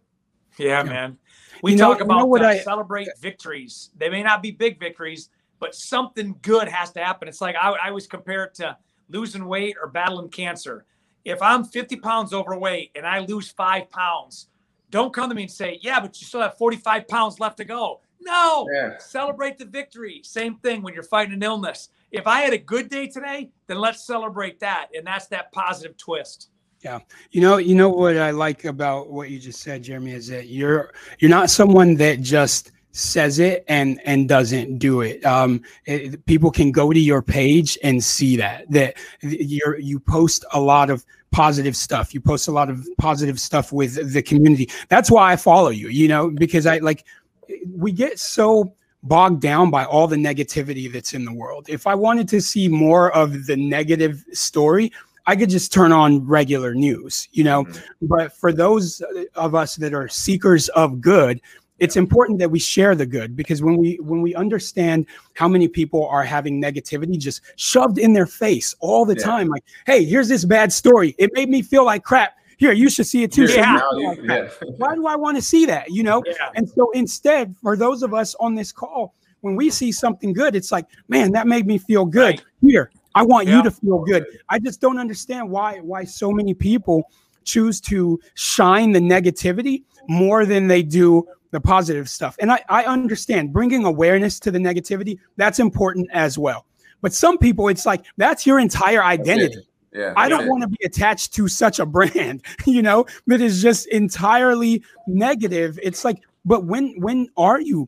Yeah, 0.57 0.83
Yeah. 0.83 0.83
man. 0.83 1.17
We 1.61 1.71
You 1.71 1.77
know- 1.77 1.89
talk 1.93 1.99
you 1.99 2.05
know 2.07 2.15
about 2.17 2.29
what 2.29 2.43
uh, 2.43 2.47
I- 2.49 2.59
celebrate 2.59 3.07
victories. 3.21 3.91
They 3.97 4.09
may 4.09 4.21
not 4.23 4.41
be 4.43 4.51
big 4.51 4.79
victories, 4.79 5.29
but 5.59 5.73
something 5.73 6.35
good 6.41 6.67
has 6.67 6.91
to 6.93 7.03
happen. 7.03 7.27
It's 7.27 7.39
like 7.39 7.55
I, 7.55 7.69
I 7.71 7.87
always 7.89 8.05
compare 8.07 8.43
it 8.45 8.55
to 8.55 8.77
losing 9.09 9.45
weight 9.45 9.77
or 9.81 9.87
battling 9.87 10.29
cancer. 10.29 10.85
If 11.23 11.41
I'm 11.41 11.63
50 11.63 11.95
pounds 11.97 12.33
overweight 12.33 12.91
and 12.95 13.05
I 13.07 13.19
lose 13.19 13.49
five 13.51 13.89
pounds, 13.89 14.49
don't 14.89 15.13
come 15.13 15.29
to 15.29 15.35
me 15.35 15.43
and 15.43 15.51
say, 15.51 15.79
"Yeah, 15.81 15.99
but 15.99 16.19
you 16.19 16.27
still 16.27 16.41
have 16.41 16.57
45 16.57 17.07
pounds 17.07 17.39
left 17.39 17.57
to 17.57 17.65
go." 17.65 18.01
No, 18.21 18.67
Yeah. 18.73 18.97
celebrate 18.97 19.57
the 19.57 19.65
victory. 19.65 20.21
Same 20.23 20.57
thing 20.57 20.81
when 20.81 20.93
you're 20.93 21.03
fighting 21.03 21.33
an 21.33 21.43
illness. 21.43 21.89
If 22.13 22.27
I 22.27 22.41
had 22.41 22.53
a 22.53 22.57
good 22.57 22.89
day 22.89 23.07
today, 23.07 23.49
then 23.67 23.79
let's 23.79 24.05
celebrate 24.05 24.59
that, 24.61 24.87
and 24.95 25.05
that's 25.05 25.27
that 25.27 25.51
positive 25.51 25.97
twist. 25.97 26.49
Yeah. 26.83 26.99
You 27.31 27.41
know, 27.41 27.57
you 27.57 27.75
know 27.75 27.89
what 27.89 28.17
I 28.17 28.31
like 28.31 28.65
about 28.65 29.09
what 29.09 29.29
you 29.29 29.39
just 29.39 29.61
said, 29.61 29.83
Jeremy, 29.83 30.11
is 30.11 30.27
that 30.27 30.47
you're 30.47 30.93
you're 31.19 31.29
not 31.31 31.49
someone 31.49 31.95
that 31.95 32.21
just 32.21 32.71
says 32.91 33.39
it 33.39 33.63
and 33.67 33.99
and 34.05 34.29
doesn't 34.29 34.77
do 34.77 35.01
it. 35.01 35.25
Um, 35.25 35.61
it- 35.85 36.23
people 36.25 36.51
can 36.51 36.71
go 36.71 36.93
to 36.93 36.99
your 36.99 37.21
page 37.21 37.77
and 37.83 38.03
see 38.03 38.35
that 38.37 38.69
that 38.71 38.97
you're 39.21 39.79
you 39.79 39.99
post 39.99 40.45
a 40.53 40.59
lot 40.59 40.89
of 40.89 41.05
positive 41.31 41.75
stuff. 41.75 42.13
You 42.13 42.21
post 42.21 42.47
a 42.47 42.51
lot 42.51 42.69
of 42.69 42.87
positive 42.99 43.39
stuff 43.39 43.71
with 43.71 44.13
the 44.13 44.21
community. 44.21 44.69
That's 44.89 45.09
why 45.09 45.31
I 45.31 45.37
follow 45.37 45.69
you. 45.69 45.87
You 45.87 46.09
know, 46.09 46.29
because 46.29 46.67
I 46.67 46.77
like 46.79 47.05
we 47.71 47.91
get 47.91 48.19
so 48.19 48.75
bogged 49.03 49.41
down 49.41 49.69
by 49.69 49.85
all 49.85 50.07
the 50.07 50.15
negativity 50.15 50.91
that's 50.91 51.13
in 51.13 51.25
the 51.25 51.33
world. 51.33 51.65
If 51.69 51.85
I 51.85 51.93
wanted 51.95 52.27
to 52.29 52.41
see 52.41 52.67
more 52.67 53.11
of 53.15 53.45
the 53.45 53.55
negative 53.57 54.23
story, 54.31 54.91
I 55.25 55.35
could 55.35 55.49
just 55.49 55.71
turn 55.71 55.91
on 55.91 56.25
regular 56.25 56.73
news, 56.73 57.27
you 57.31 57.43
know. 57.43 57.65
Mhm. 57.65 57.81
But 58.01 58.33
for 58.33 58.51
those 58.51 59.01
of 59.35 59.55
us 59.55 59.75
that 59.77 59.93
are 59.93 60.07
seekers 60.07 60.69
of 60.69 60.99
good, 60.99 61.39
it's 61.79 61.97
important 61.97 62.39
that 62.39 62.51
we 62.51 62.59
share 62.59 62.95
the 62.95 63.05
good 63.05 63.35
because 63.35 63.61
when 63.61 63.77
we 63.77 63.97
when 64.01 64.21
we 64.21 64.35
understand 64.35 65.05
how 65.33 65.47
many 65.47 65.67
people 65.67 66.07
are 66.07 66.23
having 66.23 66.61
negativity 66.61 67.17
just 67.17 67.41
shoved 67.55 67.97
in 67.97 68.13
their 68.13 68.25
face 68.25 68.75
all 68.79 69.05
the 69.05 69.15
Yeah. 69.15 69.23
time, 69.25 69.47
like, 69.47 69.63
hey, 69.85 70.05
here's 70.05 70.29
this 70.29 70.45
bad 70.45 70.71
story. 70.71 71.15
It 71.17 71.31
made 71.33 71.49
me 71.49 71.61
feel 71.61 71.83
like 71.85 72.03
crap. 72.03 72.37
Here, 72.63 72.71
you 72.71 72.89
should 72.89 73.05
see 73.07 73.23
it 73.23 73.31
too. 73.33 73.43
Yeah. 73.43 73.55
you 73.55 73.61
Now 73.61 73.79
feel 73.89 73.99
you- 73.99 74.07
like 74.07 74.51
yeah. 74.61 74.67
Why 74.77 74.95
do 74.95 75.05
I 75.05 75.17
want 75.17 75.35
to 75.35 75.41
see 75.41 75.65
that? 75.65 75.91
You 75.91 76.03
know, 76.03 76.23
Yeah. 76.25 76.49
and 76.55 76.69
so 76.69 76.91
instead, 76.91 77.53
for 77.61 77.75
those 77.75 78.03
of 78.03 78.13
us 78.13 78.35
on 78.39 78.55
this 78.55 78.71
call, 78.71 79.13
when 79.41 79.57
we 79.57 79.69
see 79.69 79.91
something 79.91 80.31
good, 80.31 80.55
it's 80.55 80.71
like, 80.71 80.85
man, 81.09 81.33
that 81.33 81.45
made 81.45 81.67
me 81.67 81.77
feel 81.77 82.05
good. 82.05 82.35
Right. 82.39 82.43
Here, 82.61 82.89
I 83.15 83.23
want 83.23 83.49
Yeah. 83.49 83.57
you 83.57 83.63
to 83.63 83.71
feel 83.71 83.99
good. 84.05 84.23
I 84.47 84.59
just 84.59 84.79
don't 84.79 84.97
understand 84.97 85.49
why 85.49 85.79
why 85.79 86.05
so 86.05 86.31
many 86.31 86.53
people 86.53 87.03
choose 87.43 87.81
to 87.81 88.17
shine 88.35 88.93
the 88.93 89.01
negativity 89.01 89.83
more 90.07 90.45
than 90.45 90.69
they 90.69 90.83
do 90.83 91.25
the 91.51 91.59
positive 91.59 92.09
stuff. 92.09 92.37
And 92.39 92.49
I, 92.49 92.61
I 92.69 92.83
understand 92.85 93.51
bringing 93.51 93.83
awareness 93.83 94.39
to 94.39 94.51
the 94.51 94.57
negativity, 94.59 95.19
that's 95.35 95.59
important 95.59 96.07
as 96.13 96.37
well. 96.37 96.65
But 97.01 97.13
some 97.13 97.37
people, 97.37 97.67
it's 97.67 97.85
like 97.85 98.05
that's 98.15 98.45
your 98.47 98.57
entire 98.59 98.99
That's 99.01 99.17
it. 99.17 99.21
identity. 99.31 99.67
Yeah. 99.93 100.13
I 100.17 100.27
don't 100.27 100.47
want 100.47 100.63
to 100.63 100.67
be 100.67 100.83
attached 100.83 101.33
to 101.35 101.47
such 101.47 101.79
a 101.79 101.85
brand, 101.85 102.43
you 102.65 102.81
know, 102.81 103.05
that 103.27 103.41
is 103.41 103.61
just 103.61 103.87
entirely 103.87 104.83
negative. 105.07 105.79
It's 105.83 106.03
like, 106.03 106.21
but 106.45 106.65
when 106.65 106.95
when 106.99 107.27
are 107.37 107.61
you 107.61 107.87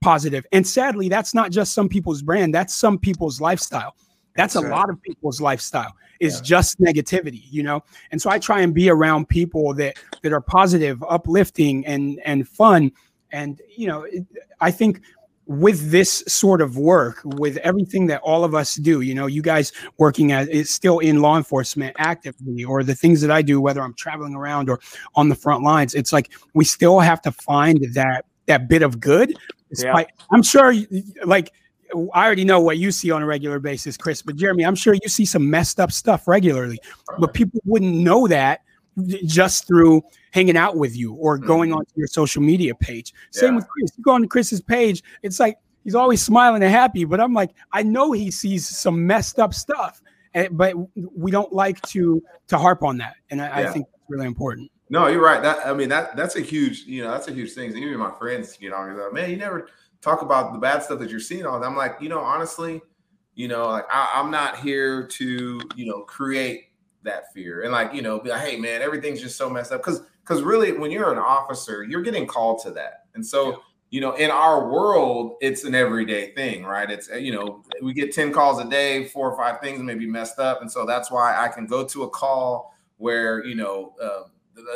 positive? 0.00 0.46
And 0.52 0.66
sadly, 0.66 1.08
that's 1.08 1.34
not 1.34 1.50
just 1.50 1.74
some 1.74 1.88
people's 1.88 2.22
brand, 2.22 2.54
that's 2.54 2.74
some 2.74 2.98
people's 2.98 3.40
lifestyle. 3.40 3.96
That's, 4.36 4.54
That's 4.54 4.64
a 4.64 4.68
right. 4.68 4.78
lot 4.78 4.90
of 4.90 5.02
people's 5.02 5.40
lifestyle 5.40 5.92
is 6.20 6.36
Yeah. 6.36 6.40
just 6.42 6.80
negativity, 6.80 7.42
you 7.50 7.62
know. 7.64 7.82
And 8.12 8.22
so 8.22 8.30
I 8.30 8.38
try 8.38 8.60
and 8.60 8.72
be 8.72 8.88
around 8.88 9.28
people 9.28 9.74
that 9.74 9.96
that 10.22 10.32
are 10.32 10.40
positive, 10.40 11.02
uplifting 11.08 11.84
and 11.86 12.20
and 12.24 12.48
fun 12.48 12.92
and 13.32 13.60
you 13.76 13.86
know, 13.88 14.02
it, 14.04 14.24
I 14.60 14.70
think 14.70 15.00
with 15.50 15.90
this 15.90 16.22
sort 16.28 16.60
of 16.60 16.76
work, 16.76 17.20
with 17.24 17.56
everything 17.56 18.06
that 18.06 18.20
all 18.22 18.44
of 18.44 18.54
us 18.54 18.76
do, 18.76 19.00
you 19.00 19.12
know, 19.12 19.26
you 19.26 19.42
guys 19.42 19.72
working 19.98 20.30
as 20.30 20.46
is 20.46 20.70
still 20.70 21.00
in 21.00 21.20
law 21.20 21.36
enforcement 21.36 21.96
actively, 21.98 22.62
or 22.62 22.84
the 22.84 22.94
things 22.94 23.20
that 23.20 23.32
I 23.32 23.42
do, 23.42 23.60
whether 23.60 23.82
I'm 23.82 23.94
traveling 23.94 24.36
around 24.36 24.70
or 24.70 24.78
on 25.16 25.28
the 25.28 25.34
front 25.34 25.64
lines, 25.64 25.92
it's 25.92 26.12
like 26.12 26.30
we 26.54 26.64
still 26.64 27.00
have 27.00 27.20
to 27.22 27.32
find 27.32 27.84
that 27.94 28.26
that 28.46 28.68
bit 28.68 28.82
of 28.82 29.00
good. 29.00 29.36
Despite, 29.70 30.12
I'm 30.30 30.44
sure, 30.44 30.72
like 31.24 31.52
I 32.14 32.24
already 32.24 32.44
know 32.44 32.60
what 32.60 32.78
you 32.78 32.92
see 32.92 33.10
on 33.10 33.20
a 33.20 33.26
regular 33.26 33.58
basis, 33.58 33.96
Chris. 33.96 34.22
But 34.22 34.36
Jeremy, 34.36 34.64
I'm 34.64 34.76
sure 34.76 34.94
you 34.94 35.08
see 35.08 35.24
some 35.24 35.50
messed 35.50 35.80
up 35.80 35.90
stuff 35.90 36.28
regularly, 36.28 36.78
but 37.18 37.34
people 37.34 37.60
wouldn't 37.64 37.96
know 37.96 38.28
that 38.28 38.60
just 39.24 39.66
through 39.66 40.02
hanging 40.32 40.56
out 40.56 40.76
with 40.76 40.96
you 40.96 41.14
or 41.14 41.38
going 41.38 41.70
Mhm. 41.70 41.76
onto 41.76 41.92
your 41.96 42.06
social 42.06 42.42
media 42.42 42.74
page. 42.74 43.12
Same 43.30 43.54
with 43.56 43.66
Chris. 43.68 43.90
You 43.96 44.04
go 44.04 44.12
on 44.12 44.26
Chris's 44.28 44.60
page, 44.60 45.02
it's 45.22 45.40
like 45.40 45.56
he's 45.84 45.94
always 45.94 46.22
smiling 46.22 46.62
and 46.62 46.70
happy, 46.70 47.04
but 47.04 47.20
I'm 47.20 47.32
like, 47.32 47.50
I 47.72 47.82
know 47.82 48.12
he 48.12 48.30
sees 48.30 48.68
some 48.68 49.06
messed 49.06 49.38
up 49.38 49.54
stuff, 49.54 50.02
but 50.52 50.74
we 51.16 51.30
don't 51.30 51.52
like 51.52 51.80
to 51.88 52.22
to 52.48 52.58
harp 52.58 52.82
on 52.82 52.98
that, 52.98 53.14
and 53.30 53.40
I, 53.40 53.62
I 53.62 53.66
think 53.72 53.86
that's 53.86 54.04
really 54.08 54.26
important. 54.26 54.70
No, 54.92 55.06
you're 55.06 55.22
right. 55.22 55.40
That 55.40 55.64
I 55.66 55.72
mean 55.72 55.88
that 55.90 56.16
that's 56.16 56.36
a 56.36 56.40
huge, 56.40 56.80
you 56.86 57.02
know, 57.04 57.10
that's 57.12 57.28
a 57.28 57.32
huge 57.32 57.52
thing. 57.52 57.76
Even 57.76 57.98
my 57.98 58.10
friends, 58.12 58.58
you 58.60 58.70
know, 58.70 58.76
like, 58.76 59.12
man, 59.12 59.30
you 59.30 59.36
never 59.36 59.68
talk 60.00 60.22
about 60.22 60.52
the 60.52 60.58
bad 60.58 60.82
stuff 60.82 60.98
that 60.98 61.10
you're 61.10 61.20
seeing 61.20 61.46
on. 61.46 61.62
I'm 61.62 61.76
like, 61.76 61.96
you 62.00 62.08
know, 62.08 62.20
honestly, 62.20 62.80
you 63.34 63.46
know, 63.46 63.68
like 63.68 63.84
I, 63.92 64.10
I'm 64.14 64.30
not 64.30 64.58
here 64.58 65.06
to, 65.06 65.60
you 65.76 65.86
know, 65.86 66.00
create 66.02 66.69
that 67.02 67.32
fear 67.32 67.62
and 67.62 67.72
like, 67.72 67.94
you 67.94 68.02
know, 68.02 68.20
be 68.20 68.30
like, 68.30 68.42
hey 68.42 68.56
man, 68.56 68.82
everything's 68.82 69.20
just 69.20 69.36
so 69.36 69.48
messed 69.48 69.72
up. 69.72 69.82
Cause 69.82 70.02
because 70.22 70.42
really 70.42 70.72
when 70.72 70.90
you're 70.90 71.12
an 71.12 71.18
officer, 71.18 71.82
you're 71.82 72.02
getting 72.02 72.26
called 72.26 72.62
to 72.62 72.70
that. 72.72 73.06
And 73.14 73.24
so 73.24 73.50
yeah 73.50 73.56
you 73.90 74.00
know, 74.00 74.14
in 74.14 74.30
our 74.30 74.70
world, 74.70 75.34
it's 75.40 75.64
an 75.64 75.74
everyday 75.74 76.30
thing, 76.32 76.64
right? 76.64 76.88
It's, 76.88 77.08
you 77.08 77.32
know, 77.32 77.64
we 77.82 77.92
get 77.92 78.14
10 78.14 78.32
calls 78.32 78.60
a 78.60 78.68
day, 78.68 79.08
four 79.08 79.30
or 79.30 79.36
five 79.36 79.60
things 79.60 79.82
may 79.82 79.94
be 79.94 80.06
messed 80.06 80.38
up. 80.38 80.60
And 80.62 80.70
so 80.70 80.86
that's 80.86 81.10
why 81.10 81.36
I 81.36 81.48
can 81.48 81.66
go 81.66 81.84
to 81.84 82.04
a 82.04 82.08
call 82.08 82.72
where, 82.98 83.44
you 83.44 83.56
know, 83.56 83.94
uh, 84.00 84.22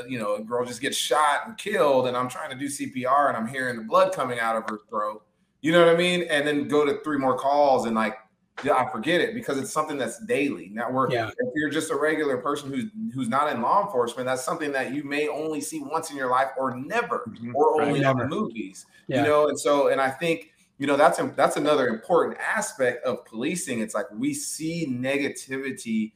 you 0.08 0.18
know, 0.18 0.34
a 0.34 0.42
girl 0.42 0.64
just 0.64 0.80
gets 0.80 0.96
shot 0.96 1.46
and 1.46 1.56
killed, 1.58 2.06
and 2.06 2.16
I'm 2.16 2.28
trying 2.28 2.50
to 2.50 2.56
do 2.56 2.66
CPR 2.66 3.28
and 3.28 3.36
I'm 3.36 3.46
hearing 3.46 3.76
the 3.76 3.82
blood 3.82 4.12
coming 4.12 4.40
out 4.40 4.56
of 4.56 4.64
her 4.68 4.80
throat. 4.88 5.24
You 5.60 5.72
know 5.72 5.84
what 5.84 5.94
I 5.94 5.96
mean? 5.96 6.22
And 6.22 6.46
then 6.46 6.68
go 6.68 6.84
to 6.84 7.00
three 7.04 7.18
more 7.18 7.36
calls 7.36 7.86
and 7.86 7.94
like 7.94 8.16
I 8.62 8.88
forget 8.90 9.20
it 9.20 9.34
because 9.34 9.58
it's 9.58 9.72
something 9.72 9.98
that's 9.98 10.24
daily. 10.26 10.70
Now, 10.72 10.90
we're 10.90 11.10
yeah. 11.10 11.28
if 11.28 11.48
you're 11.54 11.70
just 11.70 11.90
a 11.90 11.96
regular 11.96 12.38
person 12.38 12.70
who's 12.70 12.84
who's 13.12 13.28
not 13.28 13.52
in 13.52 13.60
law 13.60 13.84
enforcement, 13.84 14.26
that's 14.26 14.44
something 14.44 14.72
that 14.72 14.94
you 14.94 15.02
may 15.02 15.28
only 15.28 15.60
see 15.60 15.80
once 15.82 16.10
in 16.10 16.16
your 16.16 16.30
life 16.30 16.48
or 16.56 16.76
never, 16.76 17.24
mm-hmm. 17.28 17.54
or 17.54 17.82
only 17.82 18.00
in 18.00 18.28
movies. 18.28 18.86
Yeah. 19.08 19.18
You 19.18 19.22
know, 19.28 19.48
and 19.48 19.58
so 19.58 19.88
and 19.88 20.00
I 20.00 20.10
think 20.10 20.52
you 20.78 20.86
know 20.86 20.96
that's 20.96 21.20
that's 21.36 21.56
another 21.56 21.88
important 21.88 22.38
aspect 22.38 23.04
of 23.04 23.24
policing. 23.24 23.80
It's 23.80 23.94
like 23.94 24.06
we 24.12 24.32
see 24.32 24.86
negativity 24.88 26.12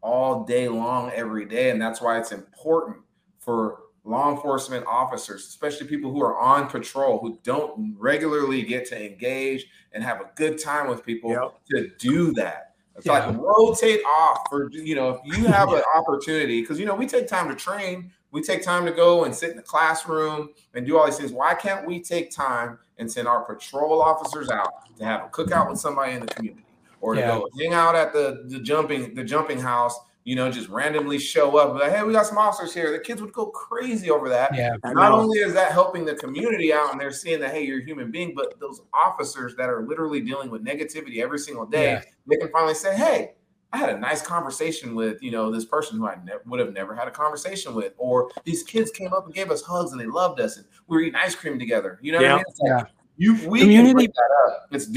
all 0.00 0.44
day 0.44 0.68
long, 0.68 1.10
every 1.14 1.44
day, 1.44 1.70
and 1.70 1.80
that's 1.80 2.00
why 2.00 2.18
it's 2.18 2.32
important 2.32 2.98
for 3.38 3.81
law 4.04 4.30
enforcement 4.30 4.84
officers, 4.86 5.46
especially 5.46 5.86
people 5.86 6.10
who 6.10 6.22
are 6.22 6.38
on 6.38 6.68
patrol, 6.68 7.18
who 7.18 7.38
don't 7.44 7.94
regularly 7.98 8.62
get 8.62 8.86
to 8.86 9.04
engage 9.04 9.66
and 9.92 10.02
have 10.02 10.20
a 10.20 10.30
good 10.34 10.58
time 10.58 10.88
with 10.88 11.04
people, 11.04 11.30
yep. 11.30 11.54
to 11.70 11.90
do 11.98 12.32
that. 12.32 12.74
It's 12.96 13.06
yeah. 13.06 13.26
like 13.26 13.38
rotate 13.38 14.02
off 14.04 14.40
for 14.50 14.70
you 14.70 14.94
know 14.94 15.10
if 15.10 15.20
you 15.24 15.46
have 15.46 15.72
an 15.72 15.82
opportunity 15.94 16.60
because 16.60 16.78
you 16.78 16.84
know 16.84 16.94
we 16.94 17.06
take 17.06 17.26
time 17.26 17.48
to 17.48 17.54
train, 17.54 18.12
we 18.32 18.42
take 18.42 18.62
time 18.62 18.84
to 18.84 18.92
go 18.92 19.24
and 19.24 19.34
sit 19.34 19.50
in 19.50 19.56
the 19.56 19.62
classroom 19.62 20.50
and 20.74 20.86
do 20.86 20.98
all 20.98 21.06
these 21.06 21.16
things. 21.16 21.32
Why 21.32 21.54
can't 21.54 21.86
we 21.86 22.00
take 22.00 22.30
time 22.30 22.78
and 22.98 23.10
send 23.10 23.28
our 23.28 23.44
patrol 23.44 24.02
officers 24.02 24.50
out 24.50 24.94
to 24.98 25.04
have 25.04 25.24
a 25.24 25.28
cookout 25.28 25.70
with 25.70 25.78
somebody 25.78 26.12
in 26.12 26.20
the 26.20 26.26
community 26.26 26.64
or 27.00 27.14
to 27.14 27.20
yeah. 27.20 27.26
go 27.28 27.48
hang 27.58 27.72
out 27.72 27.94
at 27.94 28.12
the 28.12 28.44
the 28.48 28.60
jumping 28.60 29.14
the 29.14 29.24
jumping 29.24 29.58
house 29.58 29.98
you 30.24 30.36
know, 30.36 30.50
just 30.50 30.68
randomly 30.68 31.18
show 31.18 31.56
up 31.56 31.74
like, 31.74 31.90
hey, 31.90 32.02
we 32.02 32.12
got 32.12 32.26
some 32.26 32.38
officers 32.38 32.72
here. 32.72 32.92
The 32.92 32.98
kids 32.98 33.20
would 33.20 33.32
go 33.32 33.46
crazy 33.46 34.10
over 34.10 34.28
that. 34.28 34.54
Yeah. 34.54 34.76
Not 34.84 35.12
only 35.12 35.40
is 35.40 35.52
that 35.54 35.72
helping 35.72 36.04
the 36.04 36.14
community 36.14 36.72
out 36.72 36.92
and 36.92 37.00
they're 37.00 37.12
seeing 37.12 37.40
that, 37.40 37.50
hey, 37.50 37.64
you're 37.64 37.80
a 37.80 37.84
human 37.84 38.10
being, 38.10 38.32
but 38.34 38.58
those 38.60 38.82
officers 38.94 39.56
that 39.56 39.68
are 39.68 39.82
literally 39.82 40.20
dealing 40.20 40.50
with 40.50 40.64
negativity 40.64 41.20
every 41.20 41.38
single 41.38 41.66
day, 41.66 41.92
yeah. 41.92 42.02
they 42.28 42.36
can 42.36 42.50
finally 42.52 42.74
say, 42.74 42.96
hey, 42.96 43.34
I 43.72 43.78
had 43.78 43.88
a 43.88 43.98
nice 43.98 44.22
conversation 44.22 44.94
with, 44.94 45.20
you 45.22 45.30
know, 45.30 45.50
this 45.50 45.64
person 45.64 45.98
who 45.98 46.06
I 46.06 46.16
ne- 46.24 46.34
would 46.46 46.60
have 46.60 46.72
never 46.72 46.94
had 46.94 47.08
a 47.08 47.10
conversation 47.10 47.74
with, 47.74 47.94
or 47.96 48.30
these 48.44 48.62
kids 48.62 48.90
came 48.90 49.12
up 49.12 49.24
and 49.24 49.34
gave 49.34 49.50
us 49.50 49.62
hugs 49.62 49.92
and 49.92 50.00
they 50.00 50.06
loved 50.06 50.40
us 50.40 50.56
and 50.56 50.66
we 50.86 50.96
were 50.96 51.02
eating 51.02 51.16
ice 51.16 51.34
cream 51.34 51.58
together. 51.58 51.98
You 52.02 52.12
know 52.12 52.20
yeah. 52.20 52.34
what 52.34 52.44
I 52.62 52.64
mean? 52.64 52.72
Like, 52.74 52.86
yeah. 52.86 52.92
You, 53.16 53.48
we 53.48 53.60
community, 53.60 54.08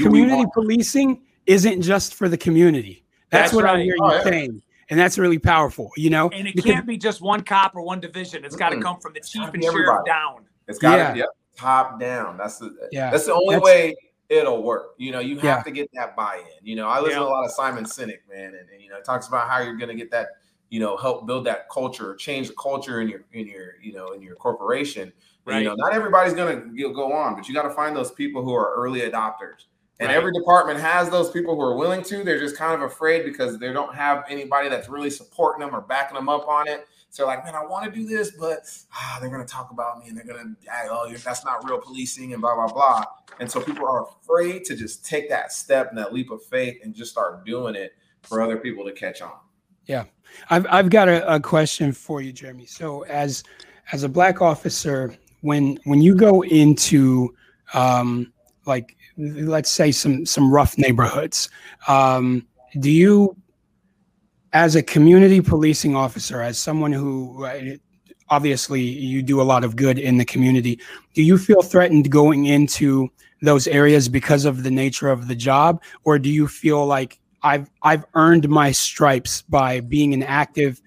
community 0.00 0.44
policing 0.54 1.22
isn't 1.46 1.82
just 1.82 2.14
for 2.14 2.28
the 2.28 2.36
community. 2.36 3.04
That's, 3.30 3.50
That's 3.50 3.54
what 3.54 3.64
right. 3.64 3.78
I 3.78 3.82
hear 3.82 3.96
oh, 4.00 4.12
you 4.12 4.20
oh, 4.20 4.24
saying 4.24 4.62
and 4.90 4.98
that's 4.98 5.18
really 5.18 5.38
powerful. 5.38 5.90
You 5.96 6.10
know, 6.10 6.28
and 6.30 6.46
it 6.46 6.54
because, 6.54 6.70
can't 6.70 6.86
be 6.86 6.96
just 6.96 7.20
one 7.20 7.42
cop 7.42 7.74
or 7.74 7.82
one 7.82 8.00
division. 8.00 8.44
It's 8.44 8.56
got 8.56 8.70
to 8.70 8.80
come 8.80 9.00
from 9.00 9.14
the 9.14 9.20
chief 9.20 9.48
and 9.52 9.62
sheriff 9.62 10.04
down. 10.06 10.44
It's 10.68 10.78
got 10.78 10.92
to 10.92 11.02
yeah. 11.02 11.12
be 11.12 11.18
yep, 11.20 11.28
top 11.56 12.00
down. 12.00 12.36
That's 12.36 12.58
the 12.58 12.76
yeah. 12.92 13.10
That's 13.10 13.26
the 13.26 13.34
only 13.34 13.56
that's, 13.56 13.64
way 13.64 13.96
it'll 14.28 14.62
work. 14.62 14.94
You 14.98 15.12
know, 15.12 15.20
you 15.20 15.36
have 15.36 15.44
yeah. 15.44 15.62
to 15.62 15.70
get 15.70 15.90
that 15.94 16.16
buy-in. 16.16 16.66
You 16.66 16.76
know, 16.76 16.88
I 16.88 17.00
listen 17.00 17.18
yeah. 17.18 17.24
to 17.24 17.24
a 17.24 17.30
lot 17.30 17.44
of 17.44 17.52
Simon 17.52 17.84
Sinek, 17.84 18.20
man, 18.28 18.54
and, 18.54 18.68
and 18.70 18.82
you 18.82 18.88
know, 18.88 18.96
it 18.96 19.04
talks 19.04 19.28
about 19.28 19.48
how 19.48 19.60
you're 19.60 19.76
going 19.76 19.88
to 19.88 19.94
get 19.94 20.10
that. 20.10 20.28
You 20.68 20.80
know, 20.80 20.96
help 20.96 21.28
build 21.28 21.46
that 21.46 21.70
culture, 21.70 22.16
change 22.16 22.48
the 22.48 22.54
culture 22.60 23.00
in 23.00 23.08
your 23.08 23.24
in 23.32 23.46
your 23.46 23.74
you 23.80 23.92
know 23.92 24.12
in 24.12 24.22
your 24.22 24.34
corporation. 24.34 25.12
Right. 25.44 25.62
you 25.62 25.68
know, 25.68 25.76
not 25.76 25.92
everybody's 25.92 26.34
going 26.34 26.76
to 26.76 26.92
go 26.92 27.12
on, 27.12 27.36
but 27.36 27.46
you 27.46 27.54
got 27.54 27.62
to 27.62 27.70
find 27.70 27.94
those 27.94 28.10
people 28.10 28.42
who 28.42 28.52
are 28.52 28.74
early 28.74 29.02
adopters 29.02 29.66
and 29.98 30.08
right. 30.08 30.16
every 30.16 30.32
department 30.32 30.78
has 30.78 31.08
those 31.08 31.30
people 31.30 31.54
who 31.54 31.62
are 31.62 31.76
willing 31.76 32.02
to. 32.04 32.22
They're 32.22 32.38
just 32.38 32.56
kind 32.56 32.74
of 32.74 32.82
afraid 32.82 33.24
because 33.24 33.58
they 33.58 33.72
don't 33.72 33.94
have 33.94 34.24
anybody 34.28 34.68
that's 34.68 34.88
really 34.88 35.10
supporting 35.10 35.60
them 35.60 35.74
or 35.74 35.80
backing 35.80 36.16
them 36.16 36.28
up 36.28 36.46
on 36.48 36.68
it. 36.68 36.86
So 37.08 37.24
they're 37.24 37.34
like, 37.34 37.46
man, 37.46 37.54
I 37.54 37.64
want 37.64 37.86
to 37.86 37.90
do 37.90 38.06
this, 38.06 38.32
but 38.32 38.58
ah, 38.92 39.16
they're 39.20 39.30
going 39.30 39.44
to 39.44 39.50
talk 39.50 39.70
about 39.70 40.00
me 40.00 40.08
and 40.08 40.16
they're 40.18 40.24
going 40.24 40.54
to, 40.54 40.70
oh, 40.90 41.10
that's 41.24 41.46
not 41.46 41.64
real 41.64 41.78
policing 41.78 42.34
and 42.34 42.42
blah, 42.42 42.54
blah, 42.54 42.70
blah. 42.70 43.04
And 43.40 43.50
so 43.50 43.60
people 43.60 43.86
are 43.86 44.06
afraid 44.06 44.64
to 44.64 44.76
just 44.76 45.06
take 45.06 45.30
that 45.30 45.50
step 45.50 45.88
and 45.88 45.96
that 45.96 46.12
leap 46.12 46.30
of 46.30 46.44
faith 46.44 46.78
and 46.82 46.94
just 46.94 47.10
start 47.10 47.46
doing 47.46 47.74
it 47.74 47.94
for 48.22 48.42
other 48.42 48.58
people 48.58 48.84
to 48.84 48.92
catch 48.92 49.22
on. 49.22 49.32
Yeah. 49.86 50.04
I've, 50.50 50.66
I've 50.68 50.90
got 50.90 51.08
a, 51.08 51.36
a 51.36 51.40
question 51.40 51.92
for 51.92 52.20
you, 52.20 52.32
Jeremy. 52.32 52.66
So 52.66 53.02
as, 53.04 53.44
as 53.92 54.02
a 54.02 54.08
black 54.10 54.42
officer, 54.42 55.16
when, 55.40 55.78
when 55.84 56.02
you 56.02 56.14
go 56.14 56.42
into, 56.42 57.34
um, 57.72 58.32
like 58.66 58.95
let's 59.16 59.70
say 59.70 59.92
some 59.92 60.26
some 60.26 60.52
rough 60.52 60.76
neighborhoods. 60.78 61.48
Um, 61.88 62.46
do 62.80 62.90
you 62.90 63.36
as 64.52 64.76
a 64.76 64.82
community 64.82 65.40
policing 65.40 65.96
officer 65.96 66.40
as 66.40 66.58
someone 66.58 66.92
who 66.92 67.46
obviously 68.28 68.80
you 68.80 69.22
do 69.22 69.40
a 69.40 69.44
lot 69.44 69.64
of 69.64 69.76
good 69.76 69.98
in 69.98 70.16
the 70.16 70.24
community 70.24 70.80
do 71.14 71.22
you 71.22 71.38
feel 71.38 71.62
threatened 71.62 72.10
going 72.10 72.46
into 72.46 73.08
those 73.42 73.66
areas 73.66 74.08
because 74.08 74.44
of 74.44 74.62
the 74.62 74.70
nature 74.70 75.10
of 75.10 75.28
the 75.28 75.34
job? 75.34 75.82
Or 76.04 76.18
do 76.18 76.30
you 76.30 76.48
feel 76.48 76.86
like 76.86 77.18
i've 77.42 77.70
i've 77.82 78.04
earned 78.14 78.48
my 78.48 78.72
stripes 78.72 79.42
by 79.42 79.80
being 79.80 80.14
an 80.14 80.22
active 80.22 80.80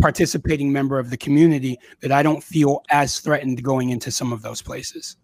participating 0.00 0.72
member 0.72 0.98
of 0.98 1.10
the 1.10 1.16
community 1.16 1.76
that 2.00 2.12
i 2.12 2.22
don't 2.22 2.42
feel 2.42 2.82
as 2.90 3.18
threatened 3.20 3.62
going 3.62 3.90
into 3.90 4.10
some 4.10 4.32
of 4.32 4.42
those 4.42 4.62
places 4.62 5.16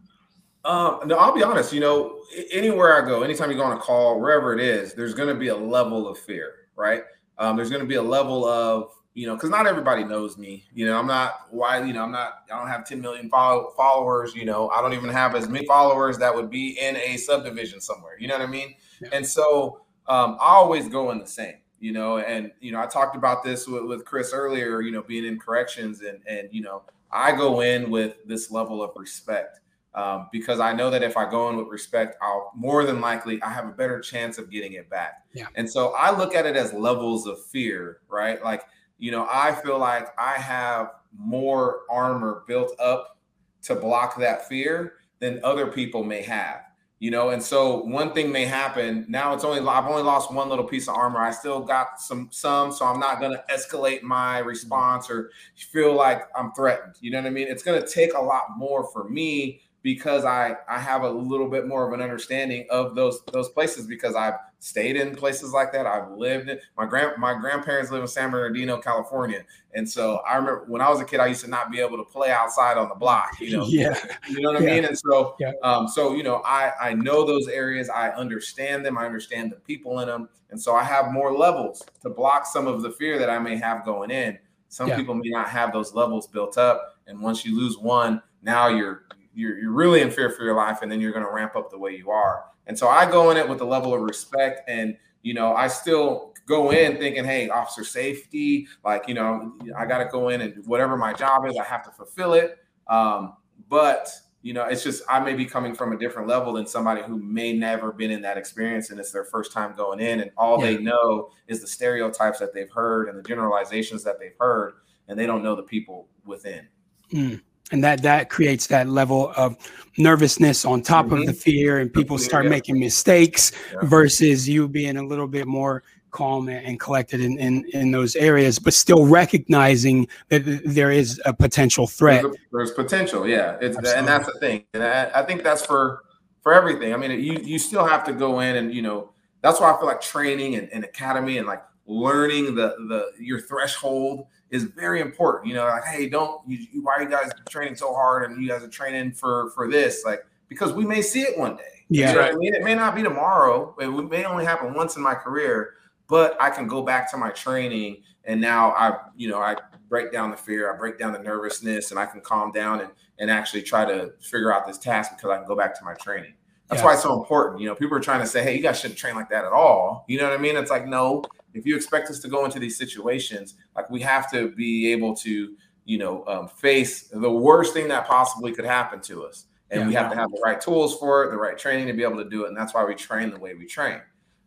um, 0.64 1.00
no, 1.06 1.16
I'll 1.18 1.34
be 1.34 1.42
honest. 1.42 1.72
You 1.72 1.80
know, 1.80 2.20
anywhere 2.50 3.02
I 3.02 3.06
go, 3.06 3.22
anytime 3.22 3.50
you 3.50 3.56
go 3.56 3.64
on 3.64 3.76
a 3.76 3.80
call, 3.80 4.18
wherever 4.20 4.54
it 4.54 4.60
is, 4.60 4.94
there's 4.94 5.14
going 5.14 5.28
to 5.28 5.34
be 5.34 5.48
a 5.48 5.56
level 5.56 6.08
of 6.08 6.18
fear, 6.18 6.68
right? 6.74 7.02
Um, 7.38 7.56
there's 7.56 7.68
going 7.70 7.82
to 7.82 7.88
be 7.88 7.96
a 7.96 8.02
level 8.02 8.46
of, 8.46 8.90
you 9.12 9.26
know, 9.26 9.34
because 9.34 9.50
not 9.50 9.66
everybody 9.66 10.04
knows 10.04 10.38
me. 10.38 10.64
You 10.72 10.86
know, 10.86 10.98
I'm 10.98 11.06
not 11.06 11.46
why, 11.50 11.84
you 11.84 11.92
know, 11.92 12.02
I'm 12.02 12.12
not, 12.12 12.44
I 12.52 12.58
don't 12.58 12.68
have 12.68 12.86
10 12.86 13.00
million 13.00 13.28
follow- 13.28 13.72
followers. 13.76 14.34
You 14.34 14.46
know, 14.46 14.70
I 14.70 14.80
don't 14.80 14.94
even 14.94 15.10
have 15.10 15.34
as 15.34 15.48
many 15.48 15.66
followers 15.66 16.18
that 16.18 16.34
would 16.34 16.50
be 16.50 16.78
in 16.80 16.96
a 16.96 17.16
subdivision 17.18 17.80
somewhere. 17.80 18.16
You 18.18 18.28
know 18.28 18.38
what 18.38 18.48
I 18.48 18.50
mean? 18.50 18.74
Yeah. 19.00 19.08
And 19.12 19.26
so 19.26 19.82
um, 20.08 20.38
I 20.40 20.46
always 20.46 20.88
go 20.88 21.10
in 21.10 21.18
the 21.18 21.26
same. 21.26 21.56
You 21.80 21.92
know, 21.92 22.16
and 22.16 22.50
you 22.60 22.72
know, 22.72 22.80
I 22.80 22.86
talked 22.86 23.14
about 23.14 23.44
this 23.44 23.68
with, 23.68 23.84
with 23.84 24.06
Chris 24.06 24.32
earlier. 24.32 24.80
You 24.80 24.90
know, 24.90 25.02
being 25.02 25.26
in 25.26 25.38
corrections, 25.38 26.00
and 26.00 26.18
and 26.26 26.48
you 26.50 26.62
know, 26.62 26.82
I 27.12 27.32
go 27.32 27.60
in 27.60 27.90
with 27.90 28.14
this 28.24 28.50
level 28.50 28.82
of 28.82 28.92
respect 28.96 29.60
um, 29.94 30.28
because 30.32 30.58
I 30.58 30.72
know 30.72 30.90
that 30.90 31.02
if 31.02 31.16
I 31.16 31.30
go 31.30 31.48
in 31.50 31.56
with 31.56 31.68
respect, 31.68 32.16
I'll 32.20 32.50
more 32.54 32.84
than 32.84 33.00
likely 33.00 33.40
I 33.42 33.50
have 33.50 33.66
a 33.66 33.72
better 33.72 34.00
chance 34.00 34.38
of 34.38 34.50
getting 34.50 34.72
it 34.72 34.90
back. 34.90 35.24
Yeah. 35.32 35.46
And 35.54 35.70
so 35.70 35.94
I 35.96 36.16
look 36.16 36.34
at 36.34 36.46
it 36.46 36.56
as 36.56 36.72
levels 36.72 37.26
of 37.26 37.42
fear, 37.46 38.00
right? 38.08 38.42
Like, 38.42 38.64
you 38.98 39.12
know, 39.12 39.28
I 39.30 39.52
feel 39.52 39.78
like 39.78 40.08
I 40.18 40.32
have 40.32 40.90
more 41.16 41.82
armor 41.88 42.42
built 42.48 42.78
up 42.80 43.18
to 43.62 43.76
block 43.76 44.18
that 44.18 44.48
fear 44.48 44.94
than 45.20 45.40
other 45.44 45.68
people 45.68 46.02
may 46.02 46.22
have. 46.22 46.62
You 47.00 47.10
know, 47.10 47.30
and 47.30 47.42
so 47.42 47.82
one 47.82 48.14
thing 48.14 48.32
may 48.32 48.46
happen. 48.46 49.04
Now 49.08 49.34
it's 49.34 49.44
only 49.44 49.60
I've 49.60 49.86
only 49.86 50.02
lost 50.02 50.32
one 50.32 50.48
little 50.48 50.64
piece 50.64 50.88
of 50.88 50.94
armor. 50.94 51.20
I 51.20 51.32
still 51.32 51.60
got 51.60 52.00
some 52.00 52.28
some, 52.30 52.72
so 52.72 52.86
I'm 52.86 52.98
not 52.98 53.20
gonna 53.20 53.42
escalate 53.52 54.02
my 54.02 54.38
response 54.38 55.10
or 55.10 55.30
feel 55.54 55.92
like 55.92 56.22
I'm 56.34 56.52
threatened. 56.52 56.94
You 57.00 57.10
know 57.10 57.18
what 57.18 57.26
I 57.26 57.30
mean? 57.30 57.48
It's 57.48 57.62
gonna 57.62 57.86
take 57.86 58.14
a 58.14 58.20
lot 58.20 58.56
more 58.56 58.90
for 58.90 59.08
me 59.08 59.60
because 59.84 60.24
I 60.24 60.56
I 60.66 60.78
have 60.78 61.02
a 61.02 61.10
little 61.10 61.48
bit 61.48 61.68
more 61.68 61.86
of 61.86 61.92
an 61.92 62.00
understanding 62.00 62.66
of 62.70 62.94
those 62.94 63.22
those 63.32 63.50
places 63.50 63.86
because 63.86 64.16
I've 64.16 64.34
stayed 64.58 64.96
in 64.96 65.14
places 65.14 65.52
like 65.52 65.72
that. 65.72 65.86
I've 65.86 66.10
lived 66.10 66.48
in 66.48 66.58
my 66.76 66.86
grand 66.86 67.18
my 67.18 67.38
grandparents 67.38 67.92
live 67.92 68.00
in 68.00 68.08
San 68.08 68.30
Bernardino, 68.30 68.78
California, 68.78 69.44
and 69.74 69.88
so 69.88 70.22
I 70.26 70.36
remember 70.36 70.64
when 70.68 70.80
I 70.80 70.88
was 70.88 71.00
a 71.00 71.04
kid, 71.04 71.20
I 71.20 71.26
used 71.26 71.44
to 71.44 71.50
not 71.50 71.70
be 71.70 71.80
able 71.80 71.98
to 71.98 72.04
play 72.04 72.30
outside 72.30 72.78
on 72.78 72.88
the 72.88 72.94
block. 72.94 73.38
You 73.38 73.58
know, 73.58 73.64
yeah, 73.68 73.94
you 74.30 74.40
know 74.40 74.52
what 74.52 74.62
I 74.62 74.64
mean. 74.64 74.86
And 74.86 74.98
so, 74.98 75.36
yeah. 75.38 75.52
um, 75.62 75.86
so 75.86 76.14
you 76.14 76.22
know, 76.22 76.36
I 76.46 76.72
I 76.80 76.94
know 76.94 77.26
those 77.26 77.46
areas. 77.46 77.90
I 77.90 78.08
understand 78.08 78.86
them. 78.86 78.96
I 78.96 79.04
understand 79.04 79.52
the 79.52 79.56
people 79.56 80.00
in 80.00 80.08
them, 80.08 80.30
and 80.50 80.60
so 80.60 80.74
I 80.74 80.82
have 80.82 81.12
more 81.12 81.30
levels 81.36 81.82
to 82.00 82.08
block 82.08 82.46
some 82.46 82.66
of 82.66 82.80
the 82.80 82.90
fear 82.90 83.18
that 83.18 83.28
I 83.28 83.38
may 83.38 83.56
have 83.56 83.84
going 83.84 84.10
in. 84.10 84.38
Some 84.68 84.88
yeah. 84.88 84.96
people 84.96 85.14
may 85.14 85.28
not 85.28 85.50
have 85.50 85.74
those 85.74 85.92
levels 85.92 86.26
built 86.26 86.56
up, 86.56 86.96
and 87.06 87.20
once 87.20 87.44
you 87.44 87.54
lose 87.54 87.76
one, 87.76 88.22
now 88.42 88.68
you're 88.68 89.04
you're, 89.34 89.58
you're 89.58 89.72
really 89.72 90.00
in 90.00 90.10
fear 90.10 90.30
for 90.30 90.44
your 90.44 90.54
life 90.54 90.80
and 90.82 90.90
then 90.90 91.00
you're 91.00 91.12
going 91.12 91.24
to 91.24 91.32
ramp 91.32 91.56
up 91.56 91.70
the 91.70 91.78
way 91.78 91.96
you 91.96 92.10
are 92.10 92.44
and 92.66 92.78
so 92.78 92.88
i 92.88 93.10
go 93.10 93.30
in 93.30 93.36
it 93.36 93.48
with 93.48 93.60
a 93.60 93.64
level 93.64 93.92
of 93.94 94.00
respect 94.00 94.68
and 94.68 94.96
you 95.22 95.34
know 95.34 95.54
i 95.54 95.66
still 95.66 96.34
go 96.46 96.70
in 96.72 96.98
thinking, 96.98 97.24
hey, 97.24 97.48
officer 97.48 97.84
safety, 97.84 98.68
like, 98.84 99.08
you 99.08 99.14
know, 99.14 99.54
I 99.76 99.86
got 99.86 99.98
to 99.98 100.06
go 100.06 100.28
in 100.28 100.40
and 100.40 100.66
whatever 100.66 100.96
my 100.96 101.12
job 101.12 101.46
is, 101.46 101.56
I 101.56 101.64
have 101.64 101.82
to 101.84 101.90
fulfill 101.90 102.34
it. 102.34 102.58
Um, 102.86 103.36
but, 103.68 104.10
you 104.42 104.52
know, 104.52 104.64
it's 104.64 104.84
just, 104.84 105.02
I 105.08 105.20
may 105.20 105.34
be 105.34 105.46
coming 105.46 105.74
from 105.74 105.92
a 105.92 105.98
different 105.98 106.28
level 106.28 106.52
than 106.52 106.66
somebody 106.66 107.02
who 107.02 107.18
may 107.18 107.52
never 107.52 107.92
been 107.92 108.10
in 108.10 108.20
that 108.22 108.36
experience 108.36 108.90
and 108.90 109.00
it's 109.00 109.10
their 109.10 109.24
first 109.24 109.52
time 109.52 109.74
going 109.74 110.00
in. 110.00 110.20
And 110.20 110.30
all 110.36 110.60
yeah. 110.60 110.66
they 110.66 110.82
know 110.82 111.30
is 111.48 111.60
the 111.60 111.66
stereotypes 111.66 112.38
that 112.40 112.52
they've 112.52 112.70
heard 112.70 113.08
and 113.08 113.18
the 113.18 113.22
generalizations 113.22 114.04
that 114.04 114.18
they've 114.20 114.36
heard, 114.38 114.74
and 115.08 115.18
they 115.18 115.26
don't 115.26 115.42
know 115.42 115.54
the 115.54 115.62
people 115.62 116.08
within. 116.26 116.68
Mm 117.12 117.40
and 117.72 117.82
that 117.82 118.02
that 118.02 118.30
creates 118.30 118.66
that 118.68 118.88
level 118.88 119.32
of 119.36 119.56
nervousness 119.96 120.64
on 120.64 120.82
top 120.82 121.06
mm-hmm. 121.06 121.16
of 121.16 121.26
the 121.26 121.32
fear 121.32 121.78
and 121.78 121.92
people 121.92 122.18
start 122.18 122.44
yeah. 122.44 122.50
making 122.50 122.78
mistakes 122.78 123.52
yeah. 123.72 123.78
versus 123.84 124.48
you 124.48 124.68
being 124.68 124.96
a 124.96 125.02
little 125.02 125.28
bit 125.28 125.46
more 125.46 125.82
calm 126.14 126.48
and 126.48 126.78
collected 126.78 127.20
in, 127.20 127.38
in, 127.38 127.64
in 127.72 127.90
those 127.90 128.14
areas, 128.16 128.58
but 128.58 128.72
still 128.72 129.04
recognizing 129.04 130.06
that 130.28 130.44
there 130.64 130.92
is 130.92 131.20
a 131.26 131.34
potential 131.34 131.86
threat. 131.86 132.22
There's, 132.22 132.34
a, 132.34 132.38
there's 132.52 132.70
potential, 132.70 133.28
yeah. 133.28 133.58
It's 133.60 133.76
and 133.76 134.06
that's 134.06 134.32
the 134.32 134.38
thing, 134.38 134.64
and 134.72 134.82
I, 134.82 135.10
I, 135.12 135.22
think 135.24 135.42
that's 135.42 135.66
for 135.66 136.04
for 136.40 136.54
everything. 136.54 136.94
I 136.94 136.96
mean, 136.96 137.10
you 137.10 137.40
you 137.42 137.58
still 137.58 137.84
have 137.84 138.04
to 138.04 138.12
go 138.12 138.40
in 138.40 138.56
and 138.56 138.72
you 138.72 138.80
know 138.80 139.12
that's 139.42 139.60
why 139.60 139.72
I 139.72 139.76
feel 139.76 139.86
like 139.86 140.00
training 140.00 140.54
and, 140.54 140.68
and 140.72 140.84
academy 140.84 141.38
and 141.38 141.46
like 141.46 141.62
learning 141.86 142.54
the 142.54 142.76
the 142.88 143.10
your 143.18 143.40
threshold 143.40 144.26
is 144.50 144.64
very 144.64 145.00
important. 145.00 145.48
You 145.48 145.54
know, 145.54 145.64
like 145.64 145.84
hey, 145.84 146.08
don't 146.08 146.40
you, 146.48 146.66
you, 146.72 146.82
why 146.82 146.94
are 146.94 147.02
you 147.02 147.08
guys 147.08 147.30
training 147.48 147.76
so 147.76 147.94
hard 147.94 148.30
and 148.30 148.42
you 148.42 148.48
guys 148.48 148.62
are 148.62 148.68
training 148.68 149.12
for 149.12 149.50
for 149.50 149.70
this 149.70 150.04
like 150.04 150.24
because 150.48 150.72
we 150.72 150.84
may 150.84 151.02
see 151.02 151.22
it 151.22 151.38
one 151.38 151.56
day. 151.56 151.84
Yeah, 151.88 152.10
you 152.10 152.14
know 152.16 152.22
I 152.22 152.32
mean, 152.34 152.54
it 152.54 152.62
may 152.62 152.74
not 152.74 152.94
be 152.94 153.02
tomorrow. 153.02 153.74
It 153.78 153.88
may 153.88 154.24
only 154.24 154.44
happen 154.44 154.74
once 154.74 154.96
in 154.96 155.02
my 155.02 155.14
career 155.14 155.74
but 156.08 156.36
I 156.40 156.50
can 156.50 156.66
go 156.66 156.82
back 156.82 157.10
to 157.12 157.16
my 157.16 157.30
training 157.30 158.02
and 158.24 158.40
now 158.40 158.72
I, 158.72 158.98
you 159.16 159.28
know, 159.28 159.38
I 159.38 159.56
break 159.88 160.12
down 160.12 160.30
the 160.30 160.36
fear, 160.36 160.72
I 160.72 160.76
break 160.76 160.98
down 160.98 161.12
the 161.12 161.18
nervousness, 161.18 161.90
and 161.90 162.00
I 162.00 162.06
can 162.06 162.20
calm 162.20 162.52
down 162.52 162.80
and 162.80 162.90
and 163.20 163.30
actually 163.30 163.62
try 163.62 163.84
to 163.84 164.12
figure 164.20 164.52
out 164.52 164.66
this 164.66 164.76
task 164.76 165.12
because 165.14 165.30
I 165.30 165.36
can 165.36 165.46
go 165.46 165.54
back 165.54 165.78
to 165.78 165.84
my 165.84 165.94
training. 165.94 166.34
That's 166.68 166.80
yeah. 166.80 166.86
why 166.86 166.94
it's 166.94 167.02
so 167.02 167.16
important. 167.16 167.60
You 167.60 167.68
know, 167.68 167.74
people 167.76 167.96
are 167.96 168.00
trying 168.00 168.20
to 168.20 168.26
say, 168.26 168.42
hey, 168.42 168.56
you 168.56 168.62
guys 168.62 168.80
shouldn't 168.80 168.98
train 168.98 169.14
like 169.14 169.28
that 169.30 169.44
at 169.44 169.52
all. 169.52 170.04
You 170.08 170.18
know 170.18 170.24
what 170.24 170.32
I 170.32 170.42
mean? 170.42 170.56
It's 170.56 170.70
like, 170.70 170.88
no, 170.88 171.22
if 171.54 171.64
you 171.64 171.76
expect 171.76 172.10
us 172.10 172.18
to 172.20 172.28
go 172.28 172.44
into 172.44 172.58
these 172.58 172.76
situations, 172.76 173.54
like 173.74 173.88
we 173.88 174.00
have 174.00 174.30
to 174.32 174.50
be 174.50 174.92
able 174.92 175.14
to, 175.16 175.56
you 175.84 175.98
know, 175.98 176.24
um, 176.26 176.48
face 176.48 177.08
the 177.08 177.30
worst 177.30 177.72
thing 177.72 177.88
that 177.88 178.06
possibly 178.06 178.52
could 178.52 178.64
happen 178.64 179.00
to 179.02 179.24
us. 179.24 179.46
And 179.70 179.82
yeah. 179.82 179.86
we 179.88 179.94
have 179.94 180.10
to 180.10 180.16
have 180.16 180.30
the 180.30 180.40
right 180.44 180.60
tools 180.60 180.98
for 180.98 181.24
it, 181.24 181.30
the 181.30 181.36
right 181.36 181.56
training 181.56 181.86
to 181.86 181.92
be 181.92 182.02
able 182.02 182.22
to 182.22 182.28
do 182.28 182.44
it. 182.44 182.48
And 182.48 182.56
that's 182.56 182.74
why 182.74 182.84
we 182.84 182.94
train 182.94 183.30
the 183.30 183.38
way 183.38 183.54
we 183.54 183.66
train. 183.66 184.00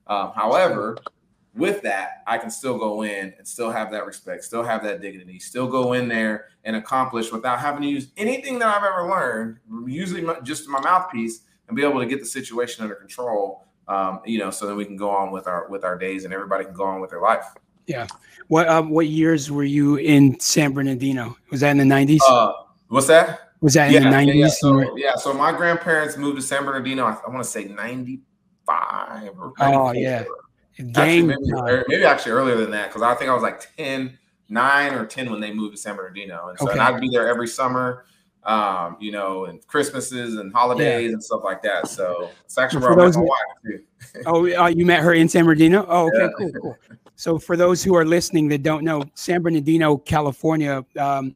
Um, 0.05 0.31
however, 0.35 0.97
with 1.55 1.81
that, 1.81 2.23
I 2.27 2.37
can 2.37 2.51
still 2.51 2.77
go 2.77 3.03
in 3.03 3.33
and 3.37 3.47
still 3.47 3.71
have 3.71 3.91
that 3.91 4.05
respect, 4.05 4.43
still 4.43 4.63
have 4.63 4.83
that 4.83 5.01
dignity, 5.01 5.39
still 5.39 5.67
go 5.67 5.93
in 5.93 6.07
there 6.07 6.45
and 6.63 6.75
accomplish 6.75 7.31
without 7.31 7.59
having 7.59 7.81
to 7.81 7.87
use 7.87 8.09
anything 8.15 8.59
that 8.59 8.67
I've 8.67 8.83
ever 8.83 9.09
learned, 9.09 9.57
usually 9.85 10.25
just 10.43 10.67
my 10.69 10.79
mouthpiece, 10.79 11.41
and 11.67 11.75
be 11.75 11.83
able 11.83 11.99
to 11.99 12.05
get 12.05 12.19
the 12.19 12.25
situation 12.25 12.83
under 12.83 12.95
control. 12.95 13.66
Um, 13.87 14.19
you 14.25 14.37
know, 14.39 14.51
so 14.51 14.67
that 14.67 14.75
we 14.75 14.83
can 14.83 14.97
go 14.97 15.09
on 15.09 15.31
with 15.31 15.47
our 15.47 15.67
with 15.69 15.83
our 15.83 15.97
days 15.97 16.25
and 16.25 16.33
everybody 16.33 16.65
can 16.65 16.73
go 16.73 16.83
on 16.83 16.99
with 16.99 17.09
their 17.09 17.21
life. 17.21 17.45
Yeah. 17.85 18.07
What 18.47 18.67
um, 18.67 18.89
what 18.89 19.07
years 19.07 19.49
were 19.49 19.63
you 19.63 19.95
in 19.95 20.39
San 20.39 20.73
Bernardino? 20.73 21.37
Was 21.51 21.61
that 21.61 21.71
in 21.71 21.77
the 21.77 21.85
nineties? 21.85 22.21
Uh, 22.27 22.51
what's 22.89 23.07
that? 23.07 23.51
Was 23.61 23.73
that 23.73 23.91
yeah, 23.91 23.97
in 23.97 24.03
the 24.03 24.09
nineties? 24.09 24.35
Yeah, 24.35 24.47
so, 24.49 24.97
yeah, 24.97 25.15
so 25.15 25.33
my 25.33 25.51
grandparents 25.51 26.17
moved 26.17 26.37
to 26.37 26.41
San 26.41 26.65
Bernardino. 26.65 27.05
I, 27.05 27.17
I 27.25 27.29
want 27.29 27.43
to 27.43 27.49
say 27.49 27.65
ninety 27.65 28.21
five. 28.65 29.31
Oh 29.59 29.93
yeah. 29.93 30.25
Gang 30.77 31.31
actually, 31.31 31.51
maybe, 31.63 31.83
maybe, 31.87 32.03
actually 32.03 32.33
earlier 32.33 32.55
than 32.55 32.69
that 32.71 32.89
because 32.89 33.01
I 33.01 33.15
think 33.15 33.31
I 33.31 33.33
was 33.33 33.41
like 33.41 33.75
10, 33.77 34.15
9 34.49 34.93
or 34.93 35.07
10 35.07 35.31
when 35.31 35.39
they 35.39 35.51
moved 35.51 35.75
to 35.75 35.81
San 35.81 35.95
Bernardino. 35.95 36.49
And 36.49 36.59
so 36.59 36.65
okay. 36.65 36.73
and 36.73 36.81
I'd 36.81 37.01
be 37.01 37.09
there 37.09 37.27
every 37.27 37.47
summer, 37.47 38.05
um, 38.43 38.97
you 38.99 39.11
know, 39.11 39.45
and 39.45 39.65
Christmases 39.67 40.35
and 40.37 40.53
holidays 40.53 41.07
yeah. 41.07 41.13
and 41.13 41.23
stuff 41.23 41.41
like 41.43 41.61
that. 41.63 41.87
So 41.87 42.29
it's 42.45 42.57
actually 42.57 42.81
where 42.81 42.93
I 42.93 43.05
met 43.05 43.15
my 43.15 43.21
wife 43.21 43.39
too. 43.65 43.83
oh, 44.25 44.63
uh, 44.63 44.67
you 44.67 44.85
met 44.85 45.01
her 45.01 45.13
in 45.13 45.27
San 45.27 45.45
Bernardino? 45.45 45.85
Oh, 45.87 46.07
okay, 46.07 46.23
yeah. 46.23 46.29
cool, 46.37 46.51
cool. 46.61 46.77
So 47.15 47.39
for 47.39 47.57
those 47.57 47.83
who 47.83 47.95
are 47.95 48.05
listening 48.05 48.47
that 48.49 48.63
don't 48.63 48.83
know, 48.83 49.03
San 49.15 49.41
Bernardino, 49.41 49.97
California, 49.97 50.85
um, 50.99 51.35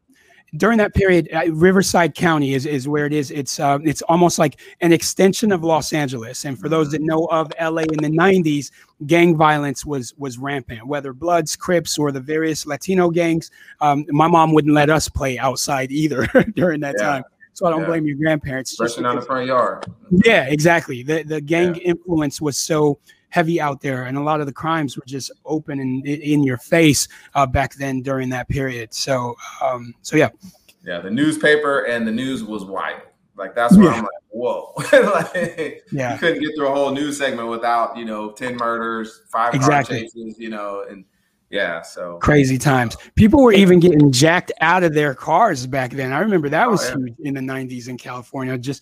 during 0.57 0.77
that 0.79 0.93
period, 0.93 1.29
uh, 1.33 1.51
Riverside 1.53 2.13
County 2.13 2.53
is, 2.53 2.65
is 2.65 2.87
where 2.87 3.05
it 3.05 3.13
is. 3.13 3.31
It's 3.31 3.59
uh, 3.59 3.79
it's 3.83 4.01
almost 4.03 4.37
like 4.37 4.59
an 4.81 4.91
extension 4.91 5.51
of 5.51 5.63
Los 5.63 5.93
Angeles. 5.93 6.43
And 6.43 6.59
for 6.59 6.67
those 6.67 6.91
that 6.91 7.01
know 7.01 7.25
of 7.27 7.51
LA 7.59 7.83
in 7.83 8.01
the 8.01 8.09
90s, 8.09 8.71
gang 9.05 9.37
violence 9.37 9.85
was 9.85 10.13
was 10.17 10.37
rampant, 10.37 10.85
whether 10.85 11.13
Bloods, 11.13 11.55
Crips, 11.55 11.97
or 11.97 12.11
the 12.11 12.19
various 12.19 12.65
Latino 12.65 13.09
gangs. 13.09 13.49
Um, 13.79 14.05
my 14.09 14.27
mom 14.27 14.53
wouldn't 14.53 14.73
let 14.73 14.89
us 14.89 15.07
play 15.07 15.39
outside 15.39 15.91
either 15.91 16.27
during 16.55 16.81
that 16.81 16.95
yeah. 16.97 17.05
time. 17.05 17.23
So 17.53 17.65
I 17.65 17.69
don't 17.69 17.81
yeah. 17.81 17.87
blame 17.87 18.05
your 18.05 18.17
grandparents. 18.17 18.71
Especially 18.71 19.05
on 19.05 19.15
the 19.15 19.21
front 19.21 19.47
yard. 19.47 19.85
Yeah, 20.25 20.45
exactly. 20.45 21.01
The 21.03 21.23
the 21.23 21.39
gang 21.39 21.75
yeah. 21.75 21.81
influence 21.83 22.41
was 22.41 22.57
so 22.57 22.99
heavy 23.31 23.59
out 23.59 23.81
there, 23.81 24.03
and 24.03 24.17
a 24.17 24.21
lot 24.21 24.39
of 24.39 24.45
the 24.45 24.53
crimes 24.53 24.95
were 24.95 25.05
just 25.07 25.31
open 25.45 25.79
and 25.79 26.05
in 26.05 26.43
your 26.43 26.57
face 26.57 27.07
uh, 27.33 27.47
back 27.47 27.73
then 27.75 28.01
during 28.01 28.29
that 28.29 28.47
period. 28.47 28.93
So, 28.93 29.35
um, 29.63 29.95
so 30.03 30.15
yeah. 30.15 30.29
Yeah, 30.83 30.99
the 30.99 31.11
newspaper 31.11 31.85
and 31.85 32.07
the 32.07 32.11
news 32.11 32.43
was 32.43 32.65
wild. 32.65 33.01
Like 33.35 33.55
that's 33.55 33.75
where 33.75 33.87
yeah. 33.87 33.93
I'm 33.93 34.03
like, 34.03 34.11
whoa. 34.29 34.73
like, 34.93 35.83
yeah. 35.91 36.13
You 36.13 36.19
couldn't 36.19 36.41
get 36.41 36.55
through 36.55 36.67
a 36.67 36.73
whole 36.73 36.91
news 36.91 37.17
segment 37.17 37.49
without, 37.49 37.97
you 37.97 38.05
know, 38.05 38.31
10 38.31 38.57
murders, 38.57 39.21
five 39.31 39.53
exactly. 39.53 39.97
car 39.97 40.03
chases, 40.03 40.39
you 40.39 40.49
know, 40.49 40.85
and 40.89 41.05
yeah, 41.49 41.81
so 41.81 42.17
crazy 42.19 42.57
times. 42.57 42.95
People 43.15 43.43
were 43.43 43.51
even 43.51 43.79
getting 43.81 44.11
jacked 44.11 44.53
out 44.61 44.83
of 44.83 44.93
their 44.93 45.13
cars 45.13 45.67
back 45.67 45.91
then. 45.91 46.13
I 46.13 46.19
remember 46.19 46.47
that 46.47 46.67
oh, 46.67 46.71
was 46.71 46.89
yeah. 46.89 46.95
huge 46.95 47.15
in 47.19 47.33
the 47.33 47.41
90s 47.41 47.89
in 47.89 47.97
California, 47.97 48.57
just 48.57 48.81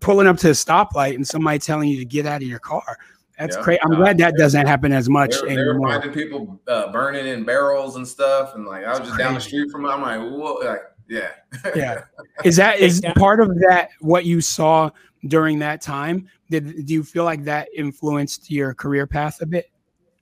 pulling 0.00 0.26
up 0.26 0.36
to 0.38 0.48
a 0.48 0.52
stoplight 0.52 1.14
and 1.14 1.26
somebody 1.26 1.60
telling 1.60 1.88
you 1.88 1.96
to 1.98 2.04
get 2.04 2.26
out 2.26 2.42
of 2.42 2.48
your 2.48 2.58
car. 2.58 2.98
That's 3.38 3.56
yeah. 3.56 3.62
crazy. 3.62 3.80
I'm 3.82 3.94
glad 3.94 4.18
that 4.18 4.34
doesn't 4.36 4.66
happen 4.66 4.92
as 4.92 5.08
much 5.08 5.40
they 5.42 5.54
they 5.54 5.62
were 5.62 5.78
finding 5.80 6.12
people 6.12 6.60
uh, 6.66 6.90
burning 6.90 7.26
in 7.26 7.44
barrels 7.44 7.96
and 7.96 8.06
stuff, 8.06 8.54
and 8.56 8.66
like 8.66 8.84
I 8.84 8.90
was 8.90 9.00
just 9.00 9.12
crazy. 9.12 9.22
down 9.22 9.34
the 9.34 9.40
street 9.40 9.70
from 9.70 9.82
them. 9.82 9.92
I'm 9.92 10.02
like, 10.02 10.20
whoa, 10.20 10.54
like 10.54 10.80
yeah, 11.08 11.30
yeah. 11.76 12.02
Is 12.44 12.56
that 12.56 12.80
is 12.80 13.00
part 13.16 13.40
of 13.40 13.48
that 13.60 13.90
what 14.00 14.24
you 14.24 14.40
saw 14.40 14.90
during 15.26 15.60
that 15.60 15.80
time? 15.80 16.28
Did 16.50 16.86
do 16.86 16.94
you 16.94 17.04
feel 17.04 17.24
like 17.24 17.44
that 17.44 17.68
influenced 17.74 18.50
your 18.50 18.74
career 18.74 19.06
path 19.06 19.40
a 19.40 19.46
bit? 19.46 19.70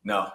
No, 0.05 0.29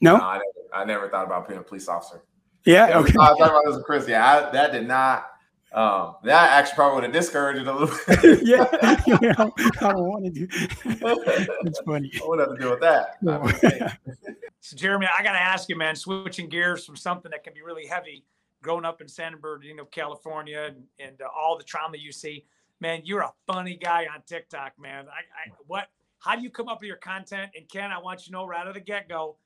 no, 0.00 0.18
no 0.18 0.24
I, 0.24 0.34
never, 0.34 0.44
I, 0.74 0.84
never, 0.84 1.08
thought 1.08 1.26
about 1.26 1.48
being 1.48 1.60
a 1.60 1.62
police 1.62 1.88
officer. 1.88 2.22
Yeah, 2.64 2.88
yeah 2.88 2.98
okay. 2.98 3.14
I 3.18 3.34
thought 3.34 3.50
about 3.50 3.64
this 3.64 3.76
with 3.76 3.84
Chris. 3.84 4.06
Yeah, 4.06 4.26
I, 4.26 4.50
that 4.52 4.72
did 4.72 4.86
not 4.86 5.30
um, 5.76 6.16
that 6.22 6.52
actually 6.52 6.74
probably 6.74 6.94
would 6.94 7.04
have 7.04 7.12
discouraged 7.12 7.60
it 7.60 7.66
a 7.66 7.72
little 7.72 7.94
bit. 8.06 8.40
yeah, 8.46 8.64
yeah, 9.06 9.34
I 9.86 9.92
don't 9.92 10.08
want 10.08 10.24
to 10.24 10.30
do. 10.30 10.48
It's 10.50 11.80
funny. 11.80 12.10
I 12.16 12.26
would 12.26 12.38
have 12.38 12.48
to 12.48 12.56
deal 12.56 12.70
with 12.70 12.80
that. 12.80 13.22
No. 13.22 13.46
so, 14.60 14.74
Jeremy, 14.74 15.06
I 15.16 15.22
got 15.22 15.32
to 15.32 15.38
ask 15.38 15.68
you, 15.68 15.76
man. 15.76 15.94
Switching 15.94 16.48
gears 16.48 16.86
from 16.86 16.96
something 16.96 17.30
that 17.30 17.44
can 17.44 17.52
be 17.52 17.60
really 17.60 17.86
heavy, 17.86 18.24
growing 18.62 18.86
up 18.86 19.02
in 19.02 19.08
San 19.08 19.36
Bernardino, 19.38 19.84
California, 19.84 20.62
and, 20.62 20.82
and 20.98 21.20
uh, 21.20 21.28
all 21.38 21.58
the 21.58 21.64
trauma 21.64 21.98
you 21.98 22.10
see, 22.10 22.46
man, 22.80 23.02
you're 23.04 23.20
a 23.20 23.32
funny 23.46 23.76
guy 23.76 24.06
on 24.14 24.22
TikTok, 24.26 24.72
man. 24.80 25.04
I, 25.08 25.50
I, 25.50 25.52
what? 25.66 25.88
How 26.20 26.36
do 26.36 26.42
you 26.42 26.48
come 26.48 26.68
up 26.68 26.80
with 26.80 26.88
your 26.88 26.96
content? 26.96 27.50
And 27.54 27.68
Ken, 27.68 27.90
I 27.92 27.98
want 27.98 28.20
you 28.20 28.26
to 28.26 28.32
know 28.32 28.46
right 28.46 28.60
out 28.60 28.68
of 28.68 28.74
the 28.74 28.80
get 28.80 29.10
go, 29.10 29.36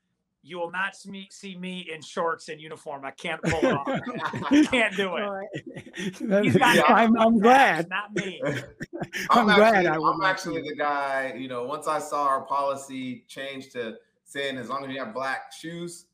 you 0.43 0.57
will 0.57 0.71
not 0.71 0.95
see, 0.95 1.27
see 1.29 1.55
me 1.55 1.87
in 1.93 2.01
shorts 2.01 2.49
and 2.49 2.59
uniform. 2.59 3.05
I 3.05 3.11
can't 3.11 3.41
pull 3.41 3.59
it 3.59 3.73
off. 3.73 3.87
I 4.51 4.63
can't 4.63 4.95
do 4.95 5.15
it. 5.17 6.55
yeah, 6.65 6.83
I'm, 6.87 7.17
I'm 7.17 7.39
glad. 7.39 7.89
Not 7.89 8.13
me. 8.15 8.41
I'm, 9.29 9.49
I'm 9.49 9.55
glad. 9.55 9.85
Actually, 9.85 10.05
I'm 10.05 10.21
actually 10.23 10.61
the 10.61 10.75
guy. 10.75 11.33
You 11.37 11.47
know, 11.47 11.63
once 11.63 11.87
I 11.87 11.99
saw 11.99 12.27
our 12.27 12.41
policy 12.41 13.23
change 13.27 13.69
to 13.73 13.97
saying 14.25 14.57
as 14.57 14.69
long 14.69 14.83
as 14.85 14.91
you 14.91 14.99
have 14.99 15.13
black 15.13 15.53
shoes, 15.53 16.05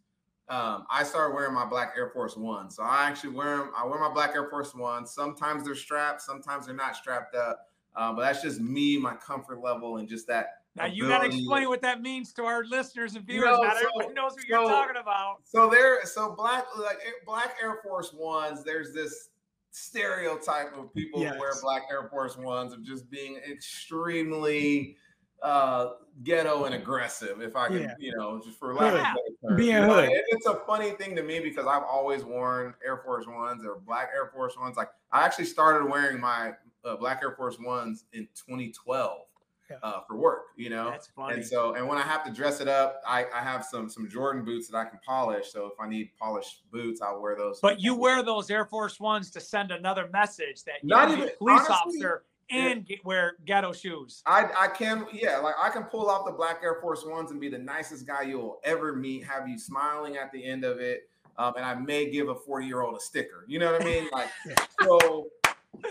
um, 0.49 0.85
I 0.89 1.03
started 1.03 1.33
wearing 1.33 1.53
my 1.53 1.65
black 1.65 1.93
Air 1.97 2.09
Force 2.09 2.35
One. 2.35 2.69
So 2.69 2.83
I 2.83 3.07
actually 3.07 3.33
wear 3.33 3.57
them. 3.57 3.71
I 3.77 3.85
wear 3.85 3.99
my 3.99 4.13
black 4.13 4.31
Air 4.33 4.49
Force 4.49 4.75
One. 4.75 5.05
Sometimes 5.05 5.63
they're 5.63 5.75
strapped. 5.75 6.21
Sometimes 6.21 6.65
they're 6.65 6.75
not 6.75 6.95
strapped 6.95 7.35
up. 7.35 7.67
Uh, 7.95 8.13
but 8.13 8.21
that's 8.21 8.41
just 8.41 8.59
me, 8.59 8.97
my 8.97 9.15
comfort 9.15 9.61
level, 9.61 9.97
and 9.97 10.07
just 10.07 10.27
that 10.27 10.47
now 10.77 10.85
you 10.85 11.07
got 11.07 11.19
to 11.19 11.27
explain 11.27 11.67
what 11.67 11.81
that 11.81 12.01
means 12.01 12.33
to 12.33 12.43
our 12.43 12.63
listeners 12.63 13.15
and 13.15 13.25
viewers. 13.25 13.45
No, 13.45 13.63
Not 13.63 13.77
so, 13.77 13.77
everybody 13.77 14.13
knows 14.13 14.31
what 14.31 14.41
so, 14.41 14.47
you're 14.47 14.69
talking 14.69 15.01
about. 15.01 15.37
So 15.43 15.69
there, 15.69 16.05
so 16.05 16.35
black 16.35 16.65
like 16.77 16.99
black 17.25 17.55
Air 17.61 17.79
Force 17.83 18.13
Ones. 18.13 18.63
There's 18.63 18.93
this 18.93 19.29
stereotype 19.71 20.77
of 20.77 20.93
people 20.93 21.21
yes. 21.21 21.33
who 21.33 21.39
wear 21.39 21.51
black 21.61 21.83
Air 21.91 22.07
Force 22.09 22.37
Ones 22.37 22.73
of 22.73 22.83
just 22.83 23.09
being 23.09 23.37
extremely 23.49 24.97
uh 25.43 25.89
ghetto 26.23 26.65
and 26.65 26.73
aggressive 26.73 27.41
if 27.41 27.55
i 27.55 27.67
can 27.67 27.81
yeah. 27.81 27.93
you 27.99 28.11
know 28.17 28.41
just 28.43 28.57
for 28.57 28.73
lack 28.73 28.91
yeah. 28.91 29.13
of 29.43 29.55
being 29.55 29.75
you 29.75 29.81
know, 29.81 30.09
it's 30.29 30.47
a 30.47 30.55
funny 30.65 30.89
thing 30.91 31.15
to 31.15 31.21
me 31.21 31.39
because 31.39 31.67
i've 31.67 31.83
always 31.83 32.23
worn 32.23 32.73
air 32.83 32.97
force 33.05 33.27
ones 33.27 33.63
or 33.63 33.77
black 33.85 34.09
air 34.15 34.31
force 34.33 34.57
ones 34.57 34.75
like 34.77 34.89
i 35.11 35.23
actually 35.23 35.45
started 35.45 35.87
wearing 35.87 36.19
my 36.19 36.53
uh, 36.85 36.95
black 36.95 37.19
air 37.21 37.33
force 37.33 37.59
ones 37.59 38.05
in 38.13 38.27
2012 38.33 39.19
Yeah. 39.69 39.77
uh, 39.83 40.01
for 40.07 40.15
work. 40.15 40.43
You 40.55 40.69
know, 40.69 40.89
That's 40.89 41.07
funny. 41.07 41.35
and 41.35 41.45
so 41.45 41.73
and 41.75 41.87
when 41.87 41.97
I 41.97 42.01
have 42.03 42.23
to 42.25 42.31
dress 42.31 42.61
it 42.61 42.67
up, 42.67 43.01
I, 43.05 43.25
I 43.33 43.39
have 43.39 43.65
some 43.65 43.89
some 43.89 44.09
Jordan 44.09 44.45
boots 44.45 44.67
that 44.69 44.77
I 44.77 44.85
can 44.85 44.99
polish. 45.05 45.51
So 45.51 45.65
if 45.65 45.73
I 45.79 45.87
need 45.89 46.11
polished 46.17 46.69
boots, 46.71 47.01
I'll 47.01 47.21
wear 47.21 47.35
those. 47.35 47.59
But 47.61 47.81
you 47.81 47.93
wear 47.95 48.23
those 48.23 48.49
Air 48.49 48.65
Force 48.65 48.99
Ones 48.99 49.29
to 49.31 49.41
send 49.41 49.71
another 49.71 50.09
message 50.13 50.63
that 50.63 50.75
you're 50.83 50.97
Not 50.97 51.09
a 51.09 51.13
even- 51.13 51.29
police 51.37 51.59
honestly, 51.69 51.75
officer 52.01 52.23
and 52.49 52.85
get, 52.85 53.03
wear 53.03 53.35
ghetto 53.45 53.73
shoes. 53.73 54.23
I, 54.25 54.45
I 54.57 54.67
can 54.69 55.05
yeah 55.11 55.37
like 55.39 55.55
I 55.59 55.69
can 55.69 55.83
pull 55.83 56.09
off 56.09 56.25
the 56.25 56.31
black 56.31 56.61
Air 56.63 56.77
Force 56.81 57.03
Ones 57.05 57.31
and 57.31 57.41
be 57.41 57.49
the 57.49 57.57
nicest 57.57 58.07
guy 58.07 58.21
you'll 58.21 58.59
ever 58.63 58.95
meet, 58.95 59.25
have 59.25 59.49
you 59.49 59.59
smiling 59.59 60.15
at 60.15 60.31
the 60.31 60.41
end 60.45 60.63
of 60.63 60.79
it, 60.79 61.09
um, 61.37 61.55
and 61.57 61.65
I 61.65 61.75
may 61.75 62.09
give 62.09 62.29
a 62.29 62.35
forty 62.35 62.65
year 62.65 62.79
old 62.81 62.95
a 62.95 63.01
sticker. 63.01 63.43
You 63.49 63.59
know 63.59 63.73
what 63.73 63.81
I 63.81 63.85
mean? 63.85 64.07
Like 64.13 64.29
so, 64.81 65.27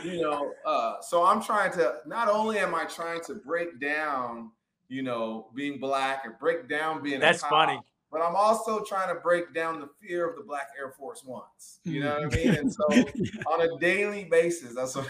you 0.04 0.20
know. 0.22 0.52
Uh, 0.64 1.00
so 1.00 1.24
I'm 1.24 1.42
trying 1.42 1.72
to 1.72 1.96
not 2.06 2.28
only 2.28 2.58
am 2.58 2.74
I 2.74 2.84
trying 2.84 3.20
to 3.24 3.34
break 3.34 3.80
down, 3.80 4.50
you 4.88 5.02
know, 5.02 5.48
being 5.54 5.78
black 5.78 6.24
and 6.24 6.34
break 6.38 6.68
down 6.68 7.02
being 7.02 7.16
a 7.16 7.20
That's 7.20 7.40
cop, 7.40 7.50
funny. 7.50 7.80
but 8.10 8.22
I'm 8.22 8.36
also 8.36 8.82
trying 8.84 9.14
to 9.14 9.20
break 9.20 9.52
down 9.54 9.80
the 9.80 9.88
fear 10.00 10.28
of 10.28 10.36
the 10.36 10.42
black 10.42 10.68
Air 10.78 10.92
Force 10.92 11.24
Ones. 11.24 11.80
You 11.84 12.00
know 12.00 12.20
what 12.20 12.34
I 12.34 12.36
mean? 12.36 12.54
And 12.54 12.72
so 12.72 12.84
on 13.52 13.60
a 13.62 13.78
daily 13.78 14.24
basis, 14.24 14.74
that's 14.74 14.96
what. 14.96 15.06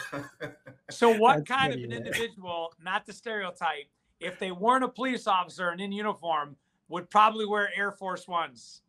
So, 0.90 1.16
what 1.16 1.38
That's 1.38 1.48
kind 1.48 1.72
of 1.74 1.80
an 1.80 1.88
man. 1.90 1.98
individual, 1.98 2.72
not 2.82 3.06
the 3.06 3.12
stereotype, 3.12 3.86
if 4.20 4.38
they 4.38 4.50
weren't 4.52 4.84
a 4.84 4.88
police 4.88 5.26
officer 5.26 5.70
and 5.70 5.80
in 5.80 5.92
uniform, 5.92 6.56
would 6.88 7.10
probably 7.10 7.44
wear 7.44 7.70
Air 7.76 7.90
Force 7.92 8.28
Ones? 8.28 8.82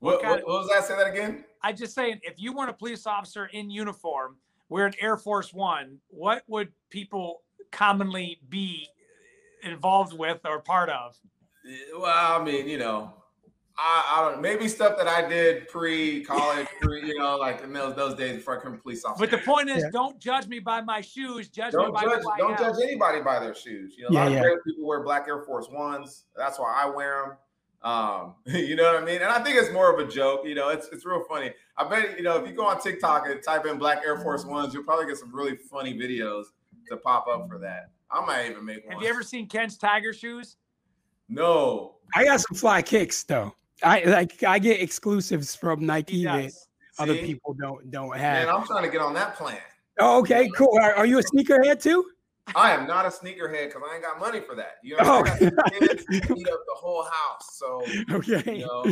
what, 0.00 0.22
kind 0.22 0.34
what, 0.34 0.46
what 0.46 0.60
was 0.60 0.70
that? 0.72 0.84
Say 0.84 0.96
that 0.96 1.06
again. 1.06 1.44
I 1.62 1.72
just 1.72 1.94
saying, 1.94 2.20
if 2.22 2.34
you 2.36 2.52
weren't 2.52 2.70
a 2.70 2.74
police 2.74 3.06
officer 3.06 3.46
in 3.46 3.70
uniform, 3.70 4.36
wearing 4.68 4.94
Air 5.00 5.16
Force 5.16 5.52
One, 5.52 5.98
what 6.08 6.42
would 6.46 6.72
people 6.90 7.42
commonly 7.70 8.40
be 8.48 8.88
involved 9.62 10.16
with 10.16 10.40
or 10.44 10.60
part 10.60 10.88
of? 10.88 11.16
Well, 11.98 12.40
I 12.40 12.42
mean, 12.42 12.68
you 12.68 12.78
know, 12.78 13.12
I, 13.76 14.16
I 14.16 14.30
don't 14.30 14.42
maybe 14.42 14.66
stuff 14.66 14.96
that 14.98 15.06
I 15.06 15.28
did 15.28 15.68
pre-college, 15.68 16.66
pre, 16.80 17.06
you 17.06 17.18
know, 17.18 17.36
like 17.36 17.62
in 17.62 17.72
those 17.72 17.94
those 17.94 18.14
days 18.14 18.36
before 18.36 18.54
I 18.54 18.58
became 18.58 18.74
a 18.74 18.78
police 18.78 19.04
officer. 19.04 19.20
But 19.20 19.30
the 19.30 19.44
point 19.44 19.70
is, 19.70 19.84
Yeah. 19.84 19.90
don't 19.92 20.18
judge 20.18 20.48
me 20.48 20.58
by 20.58 20.80
my 20.80 21.00
shoes. 21.00 21.48
Judge 21.48 21.74
me 21.74 21.82
don't 21.84 21.94
by 21.94 22.02
judge 22.02 22.22
don't 22.38 22.52
am. 22.52 22.58
judge 22.58 22.82
anybody 22.82 23.20
by 23.20 23.38
their 23.38 23.54
shoes. 23.54 23.94
You 23.96 24.04
know, 24.04 24.08
a 24.10 24.14
lot 24.14 24.32
yeah. 24.32 24.38
of 24.38 24.42
great 24.44 24.64
people 24.64 24.84
wear 24.86 25.02
black 25.02 25.28
Air 25.28 25.42
Force 25.42 25.68
Ones. 25.70 26.24
That's 26.36 26.58
why 26.58 26.82
I 26.82 26.88
wear 26.88 27.22
them. 27.22 27.36
Um, 27.82 28.34
you 28.46 28.74
know 28.74 28.92
what 28.92 29.00
I 29.00 29.04
mean? 29.04 29.22
And 29.22 29.30
I 29.30 29.42
think 29.42 29.56
it's 29.56 29.72
more 29.72 29.92
of 29.92 30.04
a 30.06 30.10
joke. 30.10 30.44
You 30.44 30.56
know, 30.56 30.70
it's 30.70 30.88
it's 30.88 31.06
real 31.06 31.22
funny. 31.28 31.52
I 31.78 31.88
bet 31.88 32.16
you 32.18 32.24
know 32.24 32.36
if 32.36 32.46
you 32.48 32.54
go 32.54 32.66
on 32.66 32.80
TikTok 32.80 33.28
and 33.28 33.42
type 33.42 33.64
in 33.66 33.78
black 33.78 34.02
Air 34.04 34.18
Force 34.18 34.44
Ones, 34.44 34.74
you'll 34.74 34.84
probably 34.84 35.06
get 35.06 35.16
some 35.16 35.34
really 35.34 35.56
funny 35.56 35.94
videos 35.94 36.44
to 36.88 36.96
pop 36.96 37.26
up 37.28 37.48
for 37.48 37.58
that. 37.58 37.90
I 38.10 38.24
might 38.24 38.50
even 38.50 38.64
make 38.64 38.84
one. 38.84 38.94
Have 38.94 39.02
you 39.02 39.08
ever 39.08 39.22
seen 39.22 39.46
Ken's 39.46 39.76
Tiger 39.78 40.12
shoes? 40.12 40.56
No. 41.28 41.94
I 42.14 42.24
got 42.24 42.40
some 42.40 42.56
fly 42.56 42.82
kicks 42.82 43.22
though. 43.24 43.54
I 43.82 44.02
like 44.04 44.42
I 44.42 44.58
get 44.58 44.80
exclusives 44.80 45.54
from 45.54 45.86
Nike 45.86 46.18
He 46.18 46.24
that 46.24 46.42
does. 46.44 46.66
other 46.98 47.14
people 47.16 47.54
don't 47.54 47.90
don't 47.90 48.10
Man, 48.10 48.18
have. 48.18 48.48
I'm 48.48 48.66
trying 48.66 48.82
to 48.84 48.90
get 48.90 49.00
on 49.00 49.14
that 49.14 49.36
plan. 49.36 49.58
Oh, 50.00 50.20
okay, 50.20 50.48
cool. 50.56 50.76
Are, 50.80 50.94
are 50.94 51.06
you 51.06 51.18
a 51.18 51.22
sneakerhead 51.22 51.82
too? 51.82 52.04
I 52.56 52.70
am 52.72 52.86
not 52.86 53.04
a 53.04 53.08
sneakerhead 53.10 53.66
because 53.66 53.82
I 53.88 53.94
ain't 53.96 54.02
got 54.02 54.18
money 54.18 54.40
for 54.40 54.54
that. 54.56 54.76
You 54.82 54.96
know, 54.96 55.02
Oh. 55.04 55.24
I 55.24 55.38
got 55.50 55.72
kids 55.78 56.04
to 56.06 56.14
eat 56.34 56.48
up 56.48 56.60
the 56.66 56.74
whole 56.76 57.02
house. 57.04 57.56
So 57.58 57.82
Okay. 58.10 58.60
you 58.60 58.66
know, 58.66 58.84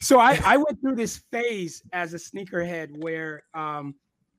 So 0.00 0.18
I, 0.20 0.40
I 0.44 0.56
went 0.56 0.80
through 0.80 0.94
this 0.94 1.18
phase 1.32 1.82
as 1.92 2.14
a 2.14 2.18
sneakerhead 2.18 2.96
where 2.98 3.42
um, 3.54 3.94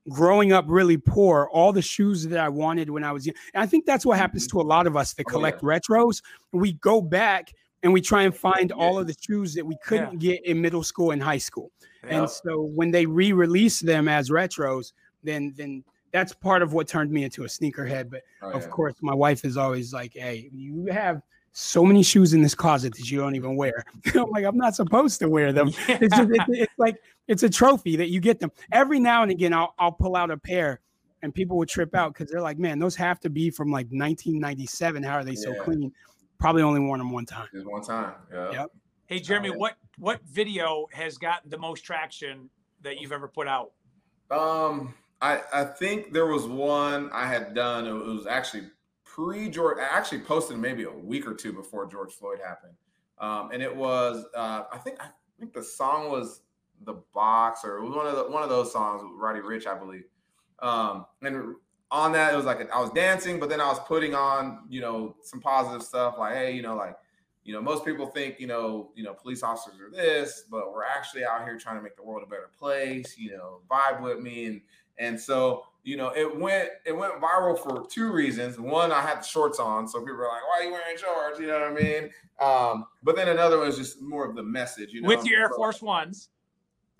growing 0.08 0.52
up 0.52 0.64
really 0.68 0.96
poor, 0.96 1.48
all 1.52 1.72
the 1.72 1.82
shoes 1.82 2.26
that 2.26 2.40
I 2.40 2.48
wanted 2.48 2.88
when 2.88 3.04
I 3.04 3.12
was 3.12 3.26
young. 3.26 3.34
And 3.54 3.62
I 3.62 3.66
think 3.66 3.84
that's 3.84 4.06
what 4.06 4.18
happens 4.18 4.46
to 4.48 4.60
a 4.60 4.62
lot 4.62 4.86
of 4.86 4.96
us 4.96 5.12
that 5.14 5.26
Oh, 5.28 5.30
collect 5.30 5.62
retros. 5.62 6.22
We 6.52 6.72
go 6.74 7.02
back 7.02 7.52
and 7.82 7.92
we 7.92 8.00
try 8.00 8.22
and 8.22 8.34
find 8.34 8.72
all 8.72 8.98
of 8.98 9.06
the 9.06 9.14
shoes 9.20 9.54
that 9.54 9.64
we 9.66 9.76
couldn't 9.84 10.18
get 10.18 10.44
in 10.46 10.60
middle 10.60 10.82
school 10.82 11.10
and 11.10 11.22
high 11.22 11.38
school. 11.38 11.70
Yeah. 12.06 12.20
And 12.22 12.30
so 12.30 12.62
when 12.62 12.90
they 12.90 13.04
re-release 13.06 13.80
them 13.80 14.08
as 14.08 14.30
retros, 14.30 14.92
then 15.22 15.52
then 15.56 15.84
that's 16.12 16.32
part 16.32 16.60
of 16.62 16.72
what 16.72 16.88
turned 16.88 17.10
me 17.12 17.22
into 17.24 17.44
a 17.44 17.46
sneakerhead. 17.46 18.10
But 18.10 18.22
Oh, 18.42 18.50
of 18.50 18.62
yeah. 18.62 18.68
course, 18.68 18.94
my 19.02 19.14
wife 19.14 19.44
is 19.44 19.56
always 19.56 19.92
like, 19.92 20.14
"Hey, 20.14 20.48
you 20.52 20.86
have 20.86 21.22
so 21.52 21.84
many 21.84 22.02
shoes 22.02 22.32
in 22.32 22.42
this 22.42 22.54
closet 22.54 22.94
that 22.96 23.10
you 23.10 23.18
don't 23.18 23.34
even 23.36 23.56
wear." 23.56 23.84
I'm 24.14 24.30
like, 24.30 24.44
"I'm 24.44 24.56
not 24.56 24.74
supposed 24.74 25.18
to 25.20 25.28
wear 25.28 25.52
them." 25.52 25.68
It's 25.88 26.16
just 26.16 26.30
it's, 26.30 26.44
it's 26.48 26.72
like 26.78 26.96
it's 27.28 27.42
a 27.42 27.50
trophy 27.50 27.96
that 27.96 28.08
you 28.10 28.20
get 28.20 28.40
them 28.40 28.50
every 28.72 29.00
now 29.00 29.22
and 29.22 29.30
again. 29.30 29.52
I'll 29.52 29.74
I'll 29.78 29.92
pull 29.92 30.16
out 30.16 30.30
a 30.30 30.36
pair, 30.36 30.80
and 31.22 31.34
people 31.34 31.56
would 31.58 31.68
trip 31.68 31.94
out 31.94 32.14
because 32.14 32.30
they're 32.30 32.40
like, 32.40 32.58
"Man, 32.58 32.78
those 32.78 32.96
have 32.96 33.20
to 33.20 33.30
be 33.30 33.50
from 33.50 33.70
like 33.70 33.86
1997. 33.86 35.02
How 35.02 35.14
are 35.16 35.24
they 35.24 35.34
so 35.34 35.54
clean?" 35.62 35.92
Probably 36.38 36.62
only 36.62 36.80
worn 36.80 36.98
them 37.00 37.10
one 37.12 37.26
time. 37.26 37.48
just 37.52 37.66
one 37.66 37.82
time. 37.82 38.14
Yeah. 38.32 38.50
Yep. 38.52 38.70
Hey 39.06 39.18
Jeremy, 39.20 39.50
Oh, 39.50 39.52
yeah. 39.52 39.58
what 39.58 39.74
what 39.98 40.20
video 40.24 40.86
has 40.92 41.18
gotten 41.18 41.50
the 41.50 41.58
most 41.58 41.82
traction 41.84 42.48
that 42.82 42.98
you've 43.00 43.12
ever 43.12 43.28
put 43.28 43.46
out? 43.46 43.72
Um, 44.30 44.94
I 45.20 45.42
I 45.52 45.64
think 45.64 46.12
there 46.12 46.26
was 46.26 46.46
one 46.46 47.10
I 47.12 47.26
had 47.26 47.54
done. 47.54 47.86
It 47.86 47.92
was 47.92 48.26
actually 48.26 48.68
pre 49.14 49.48
George. 49.48 49.78
I 49.78 49.84
actually 49.84 50.20
posted 50.20 50.58
maybe 50.58 50.84
a 50.84 50.90
week 50.90 51.26
or 51.26 51.34
two 51.34 51.52
before 51.52 51.86
George 51.86 52.12
Floyd 52.12 52.38
happened. 52.44 52.74
Um, 53.18 53.50
and 53.52 53.62
it 53.62 53.74
was 53.74 54.24
uh, 54.34 54.64
I 54.72 54.78
think 54.78 54.96
I 55.00 55.08
think 55.38 55.52
the 55.52 55.62
song 55.62 56.10
was 56.10 56.42
the 56.84 56.94
box 57.12 57.60
or 57.64 57.76
it 57.78 57.82
was 57.82 57.94
one 57.94 58.06
of 58.06 58.16
the 58.16 58.24
one 58.24 58.42
of 58.42 58.48
those 58.48 58.72
songs 58.72 59.02
with 59.02 59.12
Roddy 59.14 59.40
Ricch, 59.40 59.66
I 59.66 59.78
believe. 59.78 60.04
Um, 60.60 61.06
and 61.22 61.54
on 61.90 62.12
that 62.12 62.32
it 62.32 62.36
was 62.36 62.46
like 62.46 62.70
I 62.72 62.80
was 62.80 62.90
dancing, 62.90 63.40
but 63.40 63.48
then 63.48 63.60
I 63.60 63.66
was 63.66 63.80
putting 63.80 64.14
on 64.14 64.60
you 64.68 64.80
know 64.80 65.16
some 65.22 65.40
positive 65.40 65.82
stuff 65.82 66.14
like 66.18 66.34
hey 66.34 66.52
you 66.52 66.62
know 66.62 66.76
like 66.76 66.96
you 67.42 67.52
know 67.52 67.60
most 67.60 67.84
people 67.84 68.06
think 68.06 68.38
you 68.38 68.46
know 68.46 68.90
you 68.94 69.02
know 69.02 69.12
police 69.12 69.42
officers 69.42 69.80
are 69.80 69.90
this, 69.90 70.44
but 70.50 70.72
we're 70.72 70.84
actually 70.84 71.24
out 71.24 71.44
here 71.44 71.58
trying 71.58 71.76
to 71.76 71.82
make 71.82 71.96
the 71.96 72.02
world 72.02 72.22
a 72.22 72.30
better 72.30 72.50
place. 72.58 73.18
You 73.18 73.32
know, 73.32 73.60
vibe 73.70 74.00
with 74.00 74.20
me 74.20 74.46
and 74.46 74.60
and 75.00 75.18
so 75.18 75.64
you 75.82 75.96
know 75.96 76.12
it 76.14 76.38
went 76.38 76.68
it 76.86 76.96
went 76.96 77.14
viral 77.20 77.58
for 77.58 77.86
two 77.90 78.12
reasons. 78.12 78.60
One, 78.60 78.92
I 78.92 79.00
had 79.00 79.20
the 79.20 79.26
shorts 79.26 79.58
on, 79.58 79.88
so 79.88 79.98
people 80.00 80.14
were 80.16 80.28
like, 80.28 80.46
"Why 80.48 80.60
are 80.60 80.64
you 80.64 80.72
wearing 80.72 80.96
shorts?" 80.96 81.40
You 81.40 81.48
know 81.48 81.58
what 81.58 81.70
I 81.70 81.74
mean? 81.74 82.10
Um, 82.40 82.86
but 83.02 83.16
then 83.16 83.28
another 83.28 83.58
one 83.58 83.66
was 83.66 83.76
just 83.76 84.00
more 84.00 84.28
of 84.28 84.36
the 84.36 84.42
message. 84.42 84.92
You 84.92 85.02
know, 85.02 85.08
With 85.08 85.24
your 85.24 85.40
Air 85.40 85.50
Force 85.50 85.82
Ones. 85.82 86.28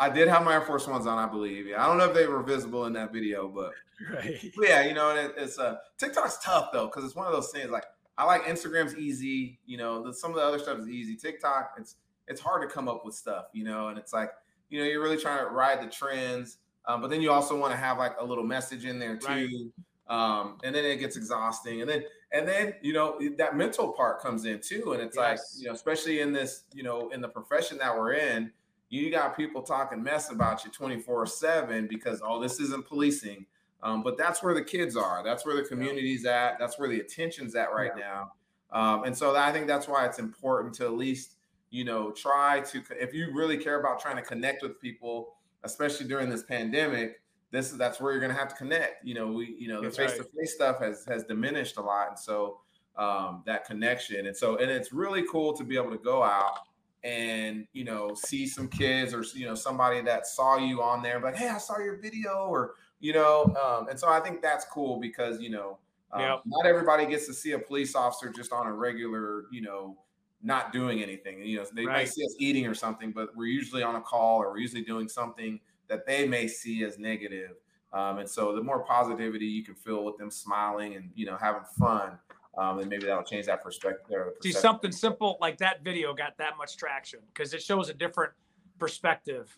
I 0.00 0.08
did 0.08 0.28
have 0.28 0.42
my 0.44 0.54
Air 0.54 0.62
Force 0.62 0.86
Ones 0.86 1.06
on, 1.06 1.18
I 1.18 1.30
believe. 1.30 1.66
Yeah, 1.66 1.84
I 1.84 1.86
don't 1.86 1.98
know 1.98 2.06
if 2.06 2.14
they 2.14 2.26
were 2.26 2.42
visible 2.42 2.86
in 2.86 2.94
that 2.94 3.12
video, 3.12 3.48
but 3.48 3.72
Right. 4.10 4.50
but 4.56 4.66
yeah, 4.66 4.82
you 4.82 4.94
know, 4.94 5.14
it, 5.14 5.34
it's 5.36 5.58
uh 5.58 5.76
TikTok's 5.98 6.38
tough 6.42 6.70
though 6.72 6.86
because 6.86 7.04
it's 7.04 7.14
one 7.14 7.26
of 7.26 7.32
those 7.32 7.50
things. 7.50 7.70
Like 7.70 7.84
I 8.16 8.24
like 8.24 8.44
Instagram's 8.44 8.96
easy, 8.96 9.58
you 9.66 9.76
know. 9.76 10.02
The, 10.02 10.14
some 10.14 10.30
of 10.30 10.36
the 10.36 10.42
other 10.42 10.58
stuff 10.58 10.78
is 10.78 10.88
easy. 10.88 11.16
TikTok, 11.16 11.74
it's 11.78 11.96
it's 12.28 12.40
hard 12.40 12.62
to 12.62 12.74
come 12.74 12.88
up 12.88 13.04
with 13.04 13.14
stuff, 13.14 13.46
you 13.52 13.64
know. 13.64 13.88
And 13.88 13.98
it's 13.98 14.14
like 14.14 14.30
you 14.70 14.78
know 14.78 14.86
you're 14.86 15.02
really 15.02 15.18
trying 15.18 15.44
to 15.44 15.50
ride 15.50 15.82
the 15.82 15.90
trends, 15.90 16.58
um, 16.90 17.00
but 17.00 17.10
then 17.10 17.22
you 17.22 17.30
also 17.30 17.56
want 17.56 17.72
to 17.72 17.76
have 17.76 17.98
like 17.98 18.16
a 18.18 18.24
little 18.24 18.44
message 18.44 18.84
in 18.84 18.98
there 18.98 19.16
too. 19.16 19.72
Um, 20.08 20.58
and 20.64 20.74
then 20.74 20.84
it 20.84 20.96
gets 20.96 21.16
exhausting, 21.16 21.82
and 21.82 21.88
then 21.88 22.02
and 22.32 22.46
then 22.46 22.74
you 22.82 22.92
know 22.92 23.20
that 23.38 23.56
mental 23.56 23.92
part 23.92 24.20
comes 24.20 24.44
in 24.44 24.60
too, 24.60 24.92
and 24.92 25.00
it's 25.00 25.16
like 25.16 25.38
you 25.56 25.66
know 25.66 25.72
especially 25.72 26.20
in 26.20 26.32
this 26.32 26.64
you 26.74 26.82
know 26.82 27.10
in 27.10 27.20
the 27.20 27.28
profession 27.28 27.78
that 27.78 27.96
we're 27.96 28.14
in, 28.14 28.50
you 28.88 29.08
got 29.10 29.36
people 29.36 29.62
talking 29.62 30.02
mess 30.02 30.32
about 30.32 30.64
you 30.64 30.70
24 30.72 31.26
7 31.26 31.86
because 31.86 32.20
oh 32.24 32.42
this 32.42 32.58
isn't 32.58 32.86
policing. 32.86 33.46
Um, 33.82 34.02
but 34.02 34.18
that's 34.18 34.42
where 34.42 34.52
the 34.52 34.64
kids 34.64 34.96
are. 34.96 35.22
That's 35.24 35.46
where 35.46 35.56
the 35.56 35.62
community's 35.62 36.26
at. 36.26 36.58
That's 36.58 36.78
where 36.78 36.88
the 36.88 37.00
attention's 37.00 37.54
at 37.54 37.72
right 37.72 37.96
now. 37.96 38.32
Um, 38.72 39.04
and 39.04 39.16
so 39.16 39.34
i 39.34 39.50
think 39.52 39.66
that's 39.66 39.88
why 39.88 40.06
it's 40.06 40.18
important 40.18 40.74
to 40.74 40.84
at 40.84 40.92
least 40.92 41.36
you 41.70 41.84
know 41.84 42.10
try 42.12 42.60
to 42.60 42.82
if 43.00 43.12
you 43.12 43.32
really 43.32 43.56
care 43.56 43.80
about 43.80 44.00
trying 44.00 44.16
to 44.16 44.22
connect 44.22 44.62
with 44.62 44.80
people 44.80 45.34
especially 45.64 46.06
during 46.06 46.28
this 46.28 46.42
pandemic 46.42 47.20
this 47.50 47.72
is 47.72 47.78
that's 47.78 48.00
where 48.00 48.12
you're 48.12 48.20
going 48.20 48.32
to 48.32 48.38
have 48.38 48.48
to 48.48 48.54
connect 48.54 49.04
you 49.04 49.14
know 49.14 49.28
we 49.28 49.56
you 49.58 49.68
know 49.68 49.80
the 49.82 49.90
face-to-face 49.90 50.54
stuff 50.54 50.80
has 50.80 51.04
has 51.06 51.24
diminished 51.24 51.76
a 51.76 51.80
lot 51.80 52.08
and 52.08 52.18
so 52.18 52.60
um, 52.96 53.42
that 53.46 53.64
connection 53.64 54.26
and 54.26 54.36
so 54.36 54.56
and 54.56 54.70
it's 54.70 54.92
really 54.92 55.24
cool 55.30 55.52
to 55.52 55.64
be 55.64 55.76
able 55.76 55.90
to 55.90 55.98
go 55.98 56.22
out 56.22 56.58
and 57.02 57.66
you 57.72 57.84
know 57.84 58.14
see 58.14 58.46
some 58.46 58.68
kids 58.68 59.14
or 59.14 59.24
you 59.34 59.46
know 59.46 59.54
somebody 59.54 60.02
that 60.02 60.26
saw 60.26 60.58
you 60.58 60.82
on 60.82 61.02
there 61.02 61.18
but 61.18 61.34
hey 61.34 61.48
i 61.48 61.56
saw 61.56 61.78
your 61.78 61.96
video 61.96 62.46
or 62.48 62.74
you 63.00 63.12
know 63.12 63.44
um, 63.62 63.88
and 63.88 63.98
so 63.98 64.08
i 64.08 64.20
think 64.20 64.42
that's 64.42 64.66
cool 64.66 65.00
because 65.00 65.40
you 65.40 65.50
know 65.50 65.78
um, 66.12 66.20
Yep. 66.20 66.42
not 66.46 66.66
everybody 66.66 67.06
gets 67.06 67.26
to 67.26 67.32
see 67.32 67.52
a 67.52 67.58
police 67.58 67.94
officer 67.94 68.30
just 68.30 68.52
on 68.52 68.66
a 68.66 68.72
regular 68.72 69.44
you 69.50 69.62
know 69.62 69.96
not 70.42 70.72
doing 70.72 71.02
anything 71.02 71.42
you 71.44 71.58
know 71.58 71.66
they 71.74 71.84
might 71.84 72.08
see 72.08 72.24
us 72.24 72.34
eating 72.38 72.66
or 72.66 72.74
something 72.74 73.12
but 73.12 73.34
we're 73.36 73.46
usually 73.46 73.82
on 73.82 73.96
a 73.96 74.00
call 74.00 74.38
or 74.38 74.50
we're 74.50 74.58
usually 74.58 74.82
doing 74.82 75.08
something 75.08 75.60
that 75.88 76.06
they 76.06 76.26
may 76.26 76.46
see 76.46 76.82
as 76.84 76.98
negative 76.98 77.56
um, 77.92 78.18
and 78.18 78.28
so 78.28 78.54
the 78.54 78.62
more 78.62 78.84
positivity 78.84 79.44
you 79.44 79.64
can 79.64 79.74
feel 79.74 80.04
with 80.04 80.16
them 80.16 80.30
smiling 80.30 80.94
and 80.94 81.10
you 81.14 81.26
know 81.26 81.36
having 81.36 81.62
fun 81.78 82.18
um, 82.58 82.78
then 82.78 82.88
maybe 82.88 83.06
that'll 83.06 83.22
change 83.22 83.46
that 83.46 83.62
perspective 83.62 84.16
See, 84.42 84.52
something 84.52 84.92
simple 84.92 85.38
like 85.40 85.58
that 85.58 85.84
video 85.84 86.14
got 86.14 86.36
that 86.38 86.56
much 86.58 86.76
traction 86.76 87.20
because 87.32 87.54
it 87.54 87.62
shows 87.62 87.88
a 87.88 87.94
different 87.94 88.32
perspective. 88.80 89.56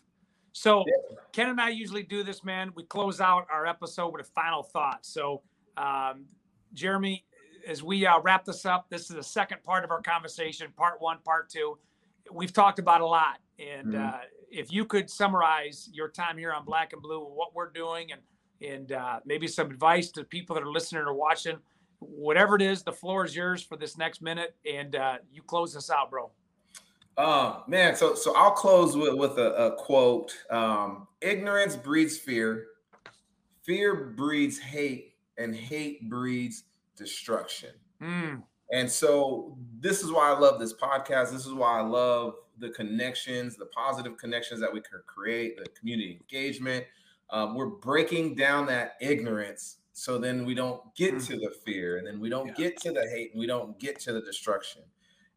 So, 0.51 0.85
Ken 1.31 1.49
and 1.49 1.59
I 1.59 1.69
usually 1.69 2.03
do 2.03 2.21
this, 2.21 2.43
man. 2.43 2.71
We 2.75 2.83
close 2.83 3.19
out 3.19 3.47
our 3.51 3.65
episode 3.65 4.13
with 4.13 4.21
a 4.21 4.29
final 4.31 4.61
thought. 4.61 5.03
So, 5.03 5.41
um, 5.77 6.25
Jeremy, 6.75 7.25
as 7.67 7.83
we 7.83 8.05
uh, 8.05 8.19
wrap 8.21 8.45
this 8.45 8.65
up, 8.65 8.89
this 8.89 9.09
is 9.09 9.15
the 9.15 9.23
second 9.23 9.63
part 9.63 9.83
of 9.83 9.91
our 9.91 10.01
conversation, 10.01 10.71
part 10.75 11.01
one, 11.01 11.19
part 11.23 11.49
two. 11.49 11.77
We've 12.31 12.53
talked 12.53 12.79
about 12.79 13.01
a 13.01 13.05
lot, 13.05 13.39
and 13.59 13.93
Mhm. 13.93 14.13
uh, 14.13 14.21
if 14.49 14.71
you 14.71 14.85
could 14.85 15.09
summarize 15.09 15.89
your 15.91 16.09
time 16.09 16.37
here 16.37 16.53
on 16.53 16.65
Black 16.65 16.93
and 16.93 17.01
Blue, 17.01 17.23
what 17.23 17.53
we're 17.53 17.69
doing, 17.69 18.11
and 18.11 18.21
and 18.61 18.93
uh, 18.93 19.19
maybe 19.25 19.45
some 19.45 19.69
advice 19.69 20.09
to 20.11 20.23
people 20.23 20.53
that 20.53 20.63
are 20.63 20.71
listening 20.71 21.03
or 21.03 21.13
watching, 21.13 21.57
whatever 21.99 22.55
it 22.55 22.61
is, 22.61 22.81
the 22.81 22.93
floor 22.93 23.25
is 23.25 23.35
yours 23.35 23.61
for 23.61 23.75
this 23.75 23.97
next 23.97 24.21
minute, 24.21 24.55
and 24.65 24.95
uh, 24.95 25.17
you 25.33 25.41
close 25.41 25.75
us 25.75 25.89
out, 25.89 26.09
bro. 26.09 26.31
Um, 27.17 27.63
man, 27.67 27.93
so 27.95 28.15
so 28.15 28.33
I'll 28.35 28.51
close 28.51 28.95
with 28.95 29.15
with 29.15 29.37
a, 29.37 29.53
a 29.53 29.75
quote. 29.75 30.33
Um, 30.49 31.07
ignorance 31.21 31.75
breeds 31.75 32.17
fear, 32.17 32.67
fear 33.63 33.95
breeds 34.15 34.57
hate, 34.59 35.15
and 35.37 35.53
hate 35.53 36.09
breeds 36.09 36.63
destruction. 36.95 37.71
Mm, 38.01 38.43
And 38.71 38.89
so 38.89 39.57
this 39.79 40.01
is 40.03 40.11
why 40.11 40.31
I 40.31 40.37
love 40.37 40.59
this 40.59 40.73
podcast. 40.73 41.31
This 41.31 41.45
is 41.45 41.53
why 41.53 41.79
I 41.79 41.81
love 41.81 42.35
the 42.57 42.69
connections, 42.69 43.55
the 43.55 43.65
positive 43.67 44.17
connections 44.17 44.59
that 44.61 44.71
we 44.73 44.81
can 44.81 45.01
create, 45.05 45.57
the 45.57 45.65
community 45.71 46.13
engagement. 46.21 46.85
Um, 47.29 47.55
we're 47.55 47.67
breaking 47.67 48.35
down 48.35 48.65
that 48.67 48.95
ignorance 49.01 49.77
so 49.93 50.17
then 50.17 50.45
we 50.45 50.55
don't 50.55 50.81
get 50.95 51.15
Mm. 51.15 51.27
to 51.27 51.35
the 51.37 51.51
fear 51.65 51.97
and 51.97 52.07
then 52.07 52.19
we 52.19 52.29
don't 52.29 52.47
Yeah. 52.47 52.53
get 52.55 52.77
to 52.81 52.91
the 52.91 53.07
hate 53.09 53.31
and 53.31 53.39
we 53.39 53.45
don't 53.47 53.77
get 53.79 53.99
to 54.01 54.13
the 54.13 54.21
destruction. 54.21 54.81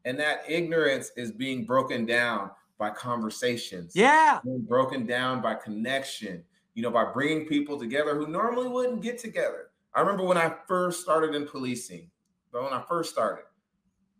And 0.05 0.19
that 0.21 0.49
ignorance 0.49 1.11
is 1.17 1.31
being 1.33 1.65
broken 1.67 2.07
down 2.07 2.51
by 2.79 2.91
conversations 2.91 3.97
yeah, 3.97 4.41
being 4.45 4.63
broken 4.63 5.07
down 5.07 5.41
by 5.43 5.55
connection, 5.55 6.45
you 6.75 6.83
know, 6.83 6.91
by 6.91 7.05
bringing 7.13 7.47
people 7.47 7.79
together 7.79 8.15
who 8.15 8.27
normally 8.29 8.69
wouldn't 8.69 9.03
get 9.03 9.19
together. 9.19 9.66
I 9.97 10.01
remember 10.01 10.25
when 10.25 10.37
I 10.37 10.55
first 10.69 11.01
started 11.01 11.35
in 11.35 11.47
policing, 11.49 12.11
but 12.53 12.63
when 12.63 12.73
I 12.73 12.83
first 12.87 13.11
started, 13.13 13.45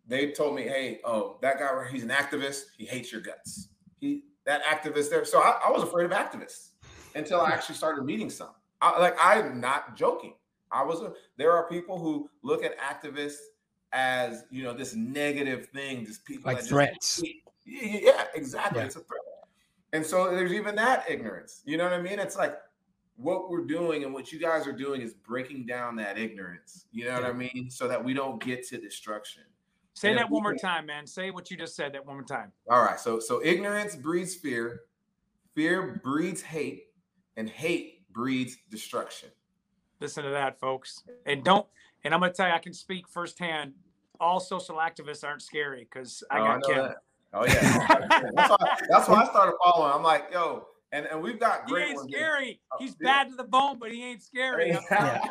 they 0.09 0.33
told 0.33 0.55
me, 0.57 0.63
"Hey, 0.63 1.01
oh, 1.05 1.39
that 1.43 1.59
guy, 1.59 1.87
he's 1.93 2.03
an 2.03 2.09
activist. 2.09 2.63
He 2.79 2.87
hates 2.87 3.13
your 3.13 3.21
guts. 3.21 3.69
He 4.01 4.25
that 4.47 4.63
activist 4.65 5.11
there." 5.11 5.25
So 5.25 5.41
I, 5.41 5.61
I 5.67 5.71
was 5.71 5.83
afraid 5.83 6.07
of 6.07 6.13
activists 6.13 6.71
until 7.15 7.41
I 7.41 7.51
actually 7.51 7.75
started 7.77 8.05
meeting 8.05 8.31
some. 8.31 8.51
I, 8.81 8.99
like 8.99 9.17
I'm 9.21 9.61
not 9.61 9.97
joking. 9.97 10.35
I 10.73 10.83
was. 10.83 11.03
A, 11.03 11.13
there 11.37 11.53
are 11.53 11.69
people 11.69 11.99
who 11.99 12.31
look 12.43 12.65
at 12.65 12.75
activists 12.79 13.37
as 13.93 14.45
you 14.51 14.63
know 14.63 14.73
this 14.73 14.95
negative 14.95 15.67
thing, 15.75 16.07
just 16.07 16.25
people 16.25 16.47
Like 16.49 16.57
that 16.57 16.63
just- 16.63 16.71
threats. 16.71 17.23
yeah, 17.67 17.99
yeah, 18.03 18.25
exactly. 18.35 18.81
Yeah. 18.81 18.87
It's 18.87 18.97
a 18.97 19.01
threat. 19.01 19.21
And 19.93 20.05
so 20.05 20.31
there's 20.35 20.53
even 20.53 20.75
that 20.77 21.05
ignorance. 21.09 21.63
You 21.65 21.77
know 21.77 21.85
what 21.85 21.93
I 21.93 22.01
mean? 22.03 22.19
It's 22.19 22.37
like 22.37 22.57
what 23.17 23.51
we're 23.51 23.65
doing 23.65 24.05
and 24.05 24.13
what 24.13 24.31
you 24.33 24.39
guys 24.39 24.67
are 24.67 24.73
doing 24.73 25.01
is 25.01 25.15
breaking 25.15 25.67
down 25.67 25.97
that 25.97 26.19
ignorance. 26.19 26.87
You 26.93 27.07
know 27.07 27.15
what 27.15 27.25
I 27.25 27.33
mean? 27.33 27.69
So 27.71 27.89
that 27.89 28.03
we 28.03 28.13
don't 28.15 28.43
get 28.43 28.67
to 28.69 28.79
destruction. 28.79 29.43
say 29.95 30.11
And 30.11 30.19
that 30.19 30.29
one 30.31 30.43
more 30.43 30.53
can- 30.53 30.61
time, 30.61 30.87
man. 30.87 31.07
Say 31.07 31.31
what 31.31 31.51
you 31.51 31.57
just 31.57 31.75
said. 31.77 31.93
That 31.95 32.05
one 32.05 32.17
more 32.17 32.25
time. 32.25 32.53
All 32.71 32.83
right. 32.83 33.01
So 33.01 33.19
so 33.19 33.41
ignorance 33.43 33.97
breeds 33.97 34.35
fear, 34.35 34.83
fear 35.55 36.01
breeds 36.05 36.43
hate, 36.43 36.89
and 37.37 37.49
hate 37.49 38.11
breeds 38.13 38.57
destruction. 38.71 39.31
Listen 40.01 40.25
to 40.25 40.31
that, 40.31 40.61
folks. 40.61 41.03
And 41.25 41.43
don't. 41.43 41.67
And 42.05 42.13
I'm 42.13 42.21
going 42.21 42.31
to 42.33 42.37
tell 42.37 42.47
you, 42.49 42.55
I 42.55 42.59
can 42.59 42.75
speak 42.75 43.09
firsthand. 43.09 43.73
All 44.21 44.41
social 44.41 44.77
activists 44.77 45.25
aren't 45.25 45.43
scary 45.43 45.89
because 45.91 46.23
I 46.31 46.39
Oh, 46.41 46.45
got 46.45 46.63
that. 46.75 46.97
Oh 47.35 47.45
yeah. 47.47 48.31
that's, 48.35 48.51
why, 48.51 48.79
that's 48.91 49.09
why 49.09 49.23
I 49.23 49.25
started 49.27 49.55
following. 49.65 49.93
I'm 49.93 50.03
like, 50.03 50.29
yo, 50.33 50.67
and, 50.93 51.07
and 51.07 51.21
we've 51.23 51.39
got 51.41 51.69
He 51.69 51.77
ain't 51.77 51.97
ones. 51.97 52.11
scary. 52.13 52.61
He's 52.79 52.97
Yeah. 53.01 53.25
bad 53.25 53.31
to 53.31 53.37
the 53.37 53.45
bone, 53.45 53.79
but 53.79 53.91
he 53.93 54.05
ain't 54.05 54.23
scary. 54.23 54.69
Yeah. 54.71 55.21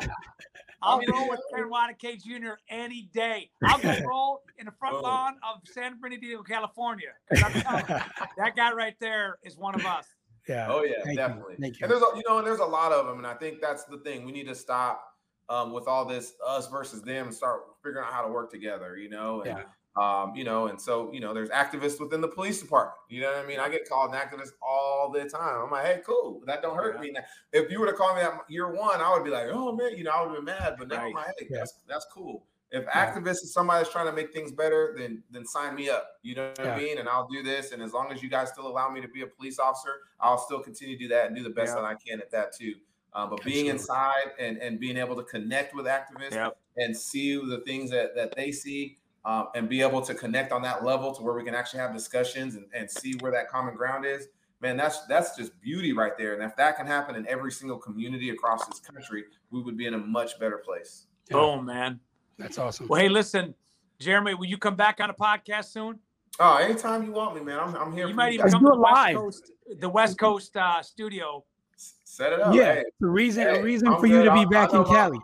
I'll 0.82 1.00
I 1.00 1.04
roll 1.10 1.30
with 1.30 1.40
Ken 1.54 1.64
Nwadike 1.64 2.22
Jr. 2.22 2.54
any 2.68 3.08
day. 3.14 3.50
I'll 3.64 3.78
go 3.78 3.94
roll 4.06 4.42
in 4.58 4.66
the 4.66 4.72
front 4.72 4.96
Oh. 4.96 5.00
lawn 5.02 5.36
of 5.42 5.60
San 5.64 5.98
Bernardino, 6.00 6.42
California. 6.42 7.08
Telling 7.34 7.56
you, 7.56 7.62
that 8.36 8.54
guy 8.56 8.72
right 8.72 8.94
there 9.00 9.38
is 9.42 9.56
one 9.56 9.74
of 9.74 9.84
us. 9.86 10.06
Yeah. 10.46 10.68
Oh 10.70 10.84
yeah, 10.84 10.92
Thank 11.02 11.08
you. 11.08 11.16
definitely. 11.16 11.56
Thank 11.60 11.80
you. 11.80 11.84
And 11.84 11.90
there's 11.90 12.02
a, 12.02 12.16
you 12.16 12.22
know, 12.28 12.38
and 12.38 12.46
there's 12.46 12.60
a 12.60 12.64
lot 12.64 12.92
of 12.92 13.06
them, 13.06 13.18
and 13.18 13.26
I 13.26 13.34
think 13.34 13.60
that's 13.60 13.84
the 13.84 13.98
thing. 13.98 14.24
We 14.24 14.32
need 14.32 14.46
to 14.46 14.54
stop 14.54 15.02
um, 15.48 15.72
with 15.72 15.88
all 15.88 16.04
this 16.04 16.34
us 16.46 16.68
versus 16.68 17.02
them 17.02 17.26
and 17.28 17.34
start 17.34 17.62
figuring 17.82 18.06
out 18.06 18.12
how 18.12 18.22
to 18.22 18.28
work 18.30 18.50
together. 18.52 18.96
You 18.96 19.08
know, 19.08 19.40
and 19.40 19.58
Yeah. 19.58 19.64
Um, 19.96 20.34
you 20.34 20.44
know, 20.44 20.66
and 20.66 20.80
so 20.80 21.12
you 21.12 21.20
know, 21.20 21.32
there's 21.32 21.48
activists 21.50 21.98
within 22.00 22.20
the 22.20 22.28
police 22.28 22.60
department. 22.60 22.96
You 23.08 23.22
know 23.22 23.32
what 23.32 23.44
I 23.44 23.46
mean? 23.46 23.58
I 23.58 23.68
get 23.68 23.88
called 23.88 24.12
an 24.14 24.20
activist 24.20 24.50
all 24.60 25.10
the 25.10 25.24
time. 25.28 25.62
I'm 25.62 25.70
like, 25.70 25.86
hey, 25.86 26.02
cool, 26.04 26.42
that 26.46 26.62
don't 26.62 26.76
hurt 26.76 26.96
Yeah. 26.96 27.00
me. 27.00 27.10
Now, 27.12 27.20
if 27.52 27.70
you 27.70 27.80
were 27.80 27.86
to 27.86 27.92
call 27.92 28.14
me 28.14 28.20
that 28.20 28.40
year 28.48 28.72
one, 28.72 29.00
I 29.00 29.10
would 29.14 29.24
be 29.24 29.30
like, 29.30 29.46
oh 29.50 29.74
man, 29.74 29.96
you 29.96 30.04
know, 30.04 30.10
I 30.10 30.20
would 30.22 30.28
have 30.34 30.36
been 30.36 30.44
mad. 30.44 30.76
But 30.78 30.88
now 30.88 30.96
Right. 30.96 31.06
I'm 31.06 31.12
like, 31.14 31.26
hey, 31.38 31.46
Yeah. 31.50 31.58
that's 31.58 31.74
that's 31.88 32.06
cool. 32.12 32.46
If 32.72 32.84
Yeah. 32.84 33.14
activist 33.14 33.44
is 33.44 33.52
somebody 33.52 33.80
that's 33.80 33.92
trying 33.92 34.06
to 34.06 34.12
make 34.12 34.32
things 34.32 34.52
better, 34.52 34.94
then 34.98 35.22
then 35.30 35.46
sign 35.46 35.74
me 35.74 35.88
up. 35.88 36.18
You 36.22 36.34
know 36.34 36.52
what. 36.56 36.66
I 36.66 36.76
mean? 36.76 36.98
And 36.98 37.08
I'll 37.08 37.28
do 37.28 37.42
this. 37.42 37.72
And 37.72 37.82
as 37.82 37.92
long 37.92 38.12
as 38.12 38.22
you 38.22 38.28
guys 38.28 38.50
still 38.50 38.66
allow 38.66 38.90
me 38.90 39.00
to 39.00 39.08
be 39.08 39.22
a 39.22 39.26
police 39.26 39.58
officer, 39.58 40.00
I'll 40.20 40.38
still 40.38 40.60
continue 40.60 40.96
to 40.98 41.04
do 41.04 41.08
that 41.08 41.28
and 41.28 41.36
do 41.36 41.42
the 41.42 41.50
best 41.50 41.74
that 41.74 41.84
I 41.84 41.94
can 41.94 42.20
at 42.20 42.30
that 42.32 42.54
too. 42.54 42.74
Uh, 43.14 43.26
but 43.26 43.42
being 43.44 43.70
Absolutely. 43.70 43.70
inside 43.70 44.32
and, 44.38 44.58
and 44.58 44.78
being 44.78 44.98
able 44.98 45.16
to 45.16 45.22
connect 45.22 45.74
with 45.74 45.86
activists 45.86 46.52
and 46.76 46.94
see 46.94 47.34
the 47.36 47.62
things 47.64 47.90
that, 47.90 48.14
that 48.14 48.34
they 48.36 48.52
see 48.52 48.98
um, 49.26 49.48
and 49.54 49.68
be 49.68 49.82
able 49.82 50.00
to 50.00 50.14
connect 50.14 50.52
on 50.52 50.62
that 50.62 50.84
level 50.84 51.12
to 51.14 51.22
where 51.22 51.34
we 51.34 51.42
can 51.44 51.54
actually 51.54 51.80
have 51.80 51.92
discussions 51.92 52.54
and, 52.54 52.64
and 52.72 52.90
see 52.90 53.14
where 53.20 53.32
that 53.32 53.48
common 53.50 53.74
ground 53.74 54.06
is 54.06 54.28
man 54.62 54.76
that's 54.76 55.04
that's 55.06 55.36
just 55.36 55.52
beauty 55.60 55.92
right 55.92 56.16
there 56.16 56.32
and 56.34 56.42
if 56.42 56.54
that 56.56 56.76
can 56.78 56.86
happen 56.86 57.14
in 57.16 57.26
every 57.28 57.52
single 57.52 57.76
community 57.76 58.30
across 58.30 58.64
this 58.66 58.80
country 58.80 59.24
we 59.50 59.60
would 59.60 59.76
be 59.76 59.84
in 59.86 59.92
a 59.94 59.98
much 59.98 60.38
better 60.40 60.58
place 60.58 61.06
Yeah. 61.30 61.36
Boom, 61.38 61.66
man. 61.66 62.00
That's 62.38 62.56
awesome. 62.58 62.86
Well, 62.88 63.00
hey, 63.00 63.08
listen, 63.08 63.54
Jeremy, 63.98 64.34
will 64.34 64.44
you 64.46 64.58
come 64.58 64.76
back 64.76 65.00
on 65.00 65.10
a 65.10 65.14
podcast 65.14 65.66
soon? 65.66 65.98
oh 66.40 66.56
anytime 66.56 67.02
you 67.04 67.12
want 67.12 67.34
me 67.34 67.40
man 67.42 67.58
i'm, 67.58 67.74
I'm 67.76 67.92
here 67.92 68.06
You 68.06 68.12
for 68.12 68.16
might 68.16 68.28
you 68.34 68.34
even 68.40 68.44
guys. 68.46 68.52
come 68.52 68.62
do 68.62 68.68
to 68.68 68.72
it 68.72 68.76
the 68.76 68.82
West 68.82 68.94
live. 68.94 69.16
Coast, 69.16 69.52
the 69.80 69.88
West 69.88 70.18
Coast 70.18 70.56
uh, 70.56 70.82
studio. 70.82 71.44
set 71.76 72.32
it 72.32 72.40
up 72.40 72.54
yeah. 72.54 72.74
Hey, 72.76 72.84
The 73.00 73.06
reason, 73.08 73.42
hey, 73.44 73.58
a 73.58 73.62
reason 73.62 73.88
I'm 73.88 73.98
for 74.00 74.06
you 74.06 74.22
to 74.22 74.32
be 74.32 74.40
I- 74.40 74.44
back 74.44 74.70
I 74.70 74.72
know 74.74 74.82
in 74.84 74.88
my- 74.88 74.94
Cali. 74.94 75.18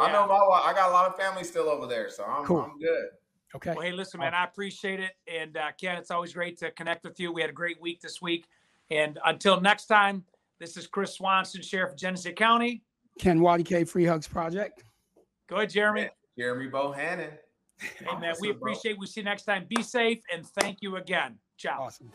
I 0.00 0.06
Yeah. 0.06 0.12
know 0.12 0.26
my. 0.26 0.34
I 0.64 0.72
got 0.74 0.88
a 0.88 0.92
lot 0.92 1.06
of 1.08 1.16
family 1.16 1.44
still 1.44 1.68
over 1.68 1.86
there, 1.86 2.08
so 2.10 2.24
I'm, 2.24 2.44
Cool. 2.44 2.60
I'm 2.60 2.78
good. 2.78 3.06
Okay. 3.54 3.74
Well, 3.74 3.84
hey, 3.84 3.92
listen, 3.92 4.20
man, 4.20 4.34
I 4.34 4.44
appreciate 4.44 5.00
it. 5.00 5.12
And 5.26 5.56
uh, 5.56 5.72
Ken, 5.80 5.96
it's 5.96 6.10
always 6.10 6.32
great 6.32 6.58
to 6.58 6.70
connect 6.70 7.04
with 7.04 7.18
you. 7.18 7.32
We 7.32 7.40
had 7.40 7.50
a 7.50 7.54
great 7.54 7.80
week 7.80 8.00
this 8.00 8.22
week. 8.22 8.46
And 8.90 9.18
until 9.24 9.60
next 9.60 9.86
time, 9.86 10.24
this 10.58 10.76
is 10.76 10.86
Chris 10.86 11.14
Swanson, 11.14 11.62
Sheriff 11.62 11.92
of 11.92 11.98
Genesee 11.98 12.32
County. 12.32 12.82
Ken 13.18 13.40
Nwadike 13.40 13.88
Free 13.88 14.04
Hugs 14.04 14.28
Project. 14.28 14.84
Go 15.48 15.56
ahead, 15.56 15.70
Jeremy. 15.70 16.08
Jeremy 16.38 16.70
Bohannon. 16.70 17.32
Hey, 17.78 18.18
man, 18.20 18.34
we 18.40 18.50
appreciate 18.50 18.98
We 18.98 19.06
see 19.06 19.20
you 19.20 19.24
next 19.24 19.44
time. 19.44 19.66
Be 19.68 19.82
safe 19.82 20.20
and 20.32 20.46
thank 20.46 20.78
you 20.80 20.96
again. 20.96 21.38
Ciao. 21.56 21.82
Awesome. 21.82 22.12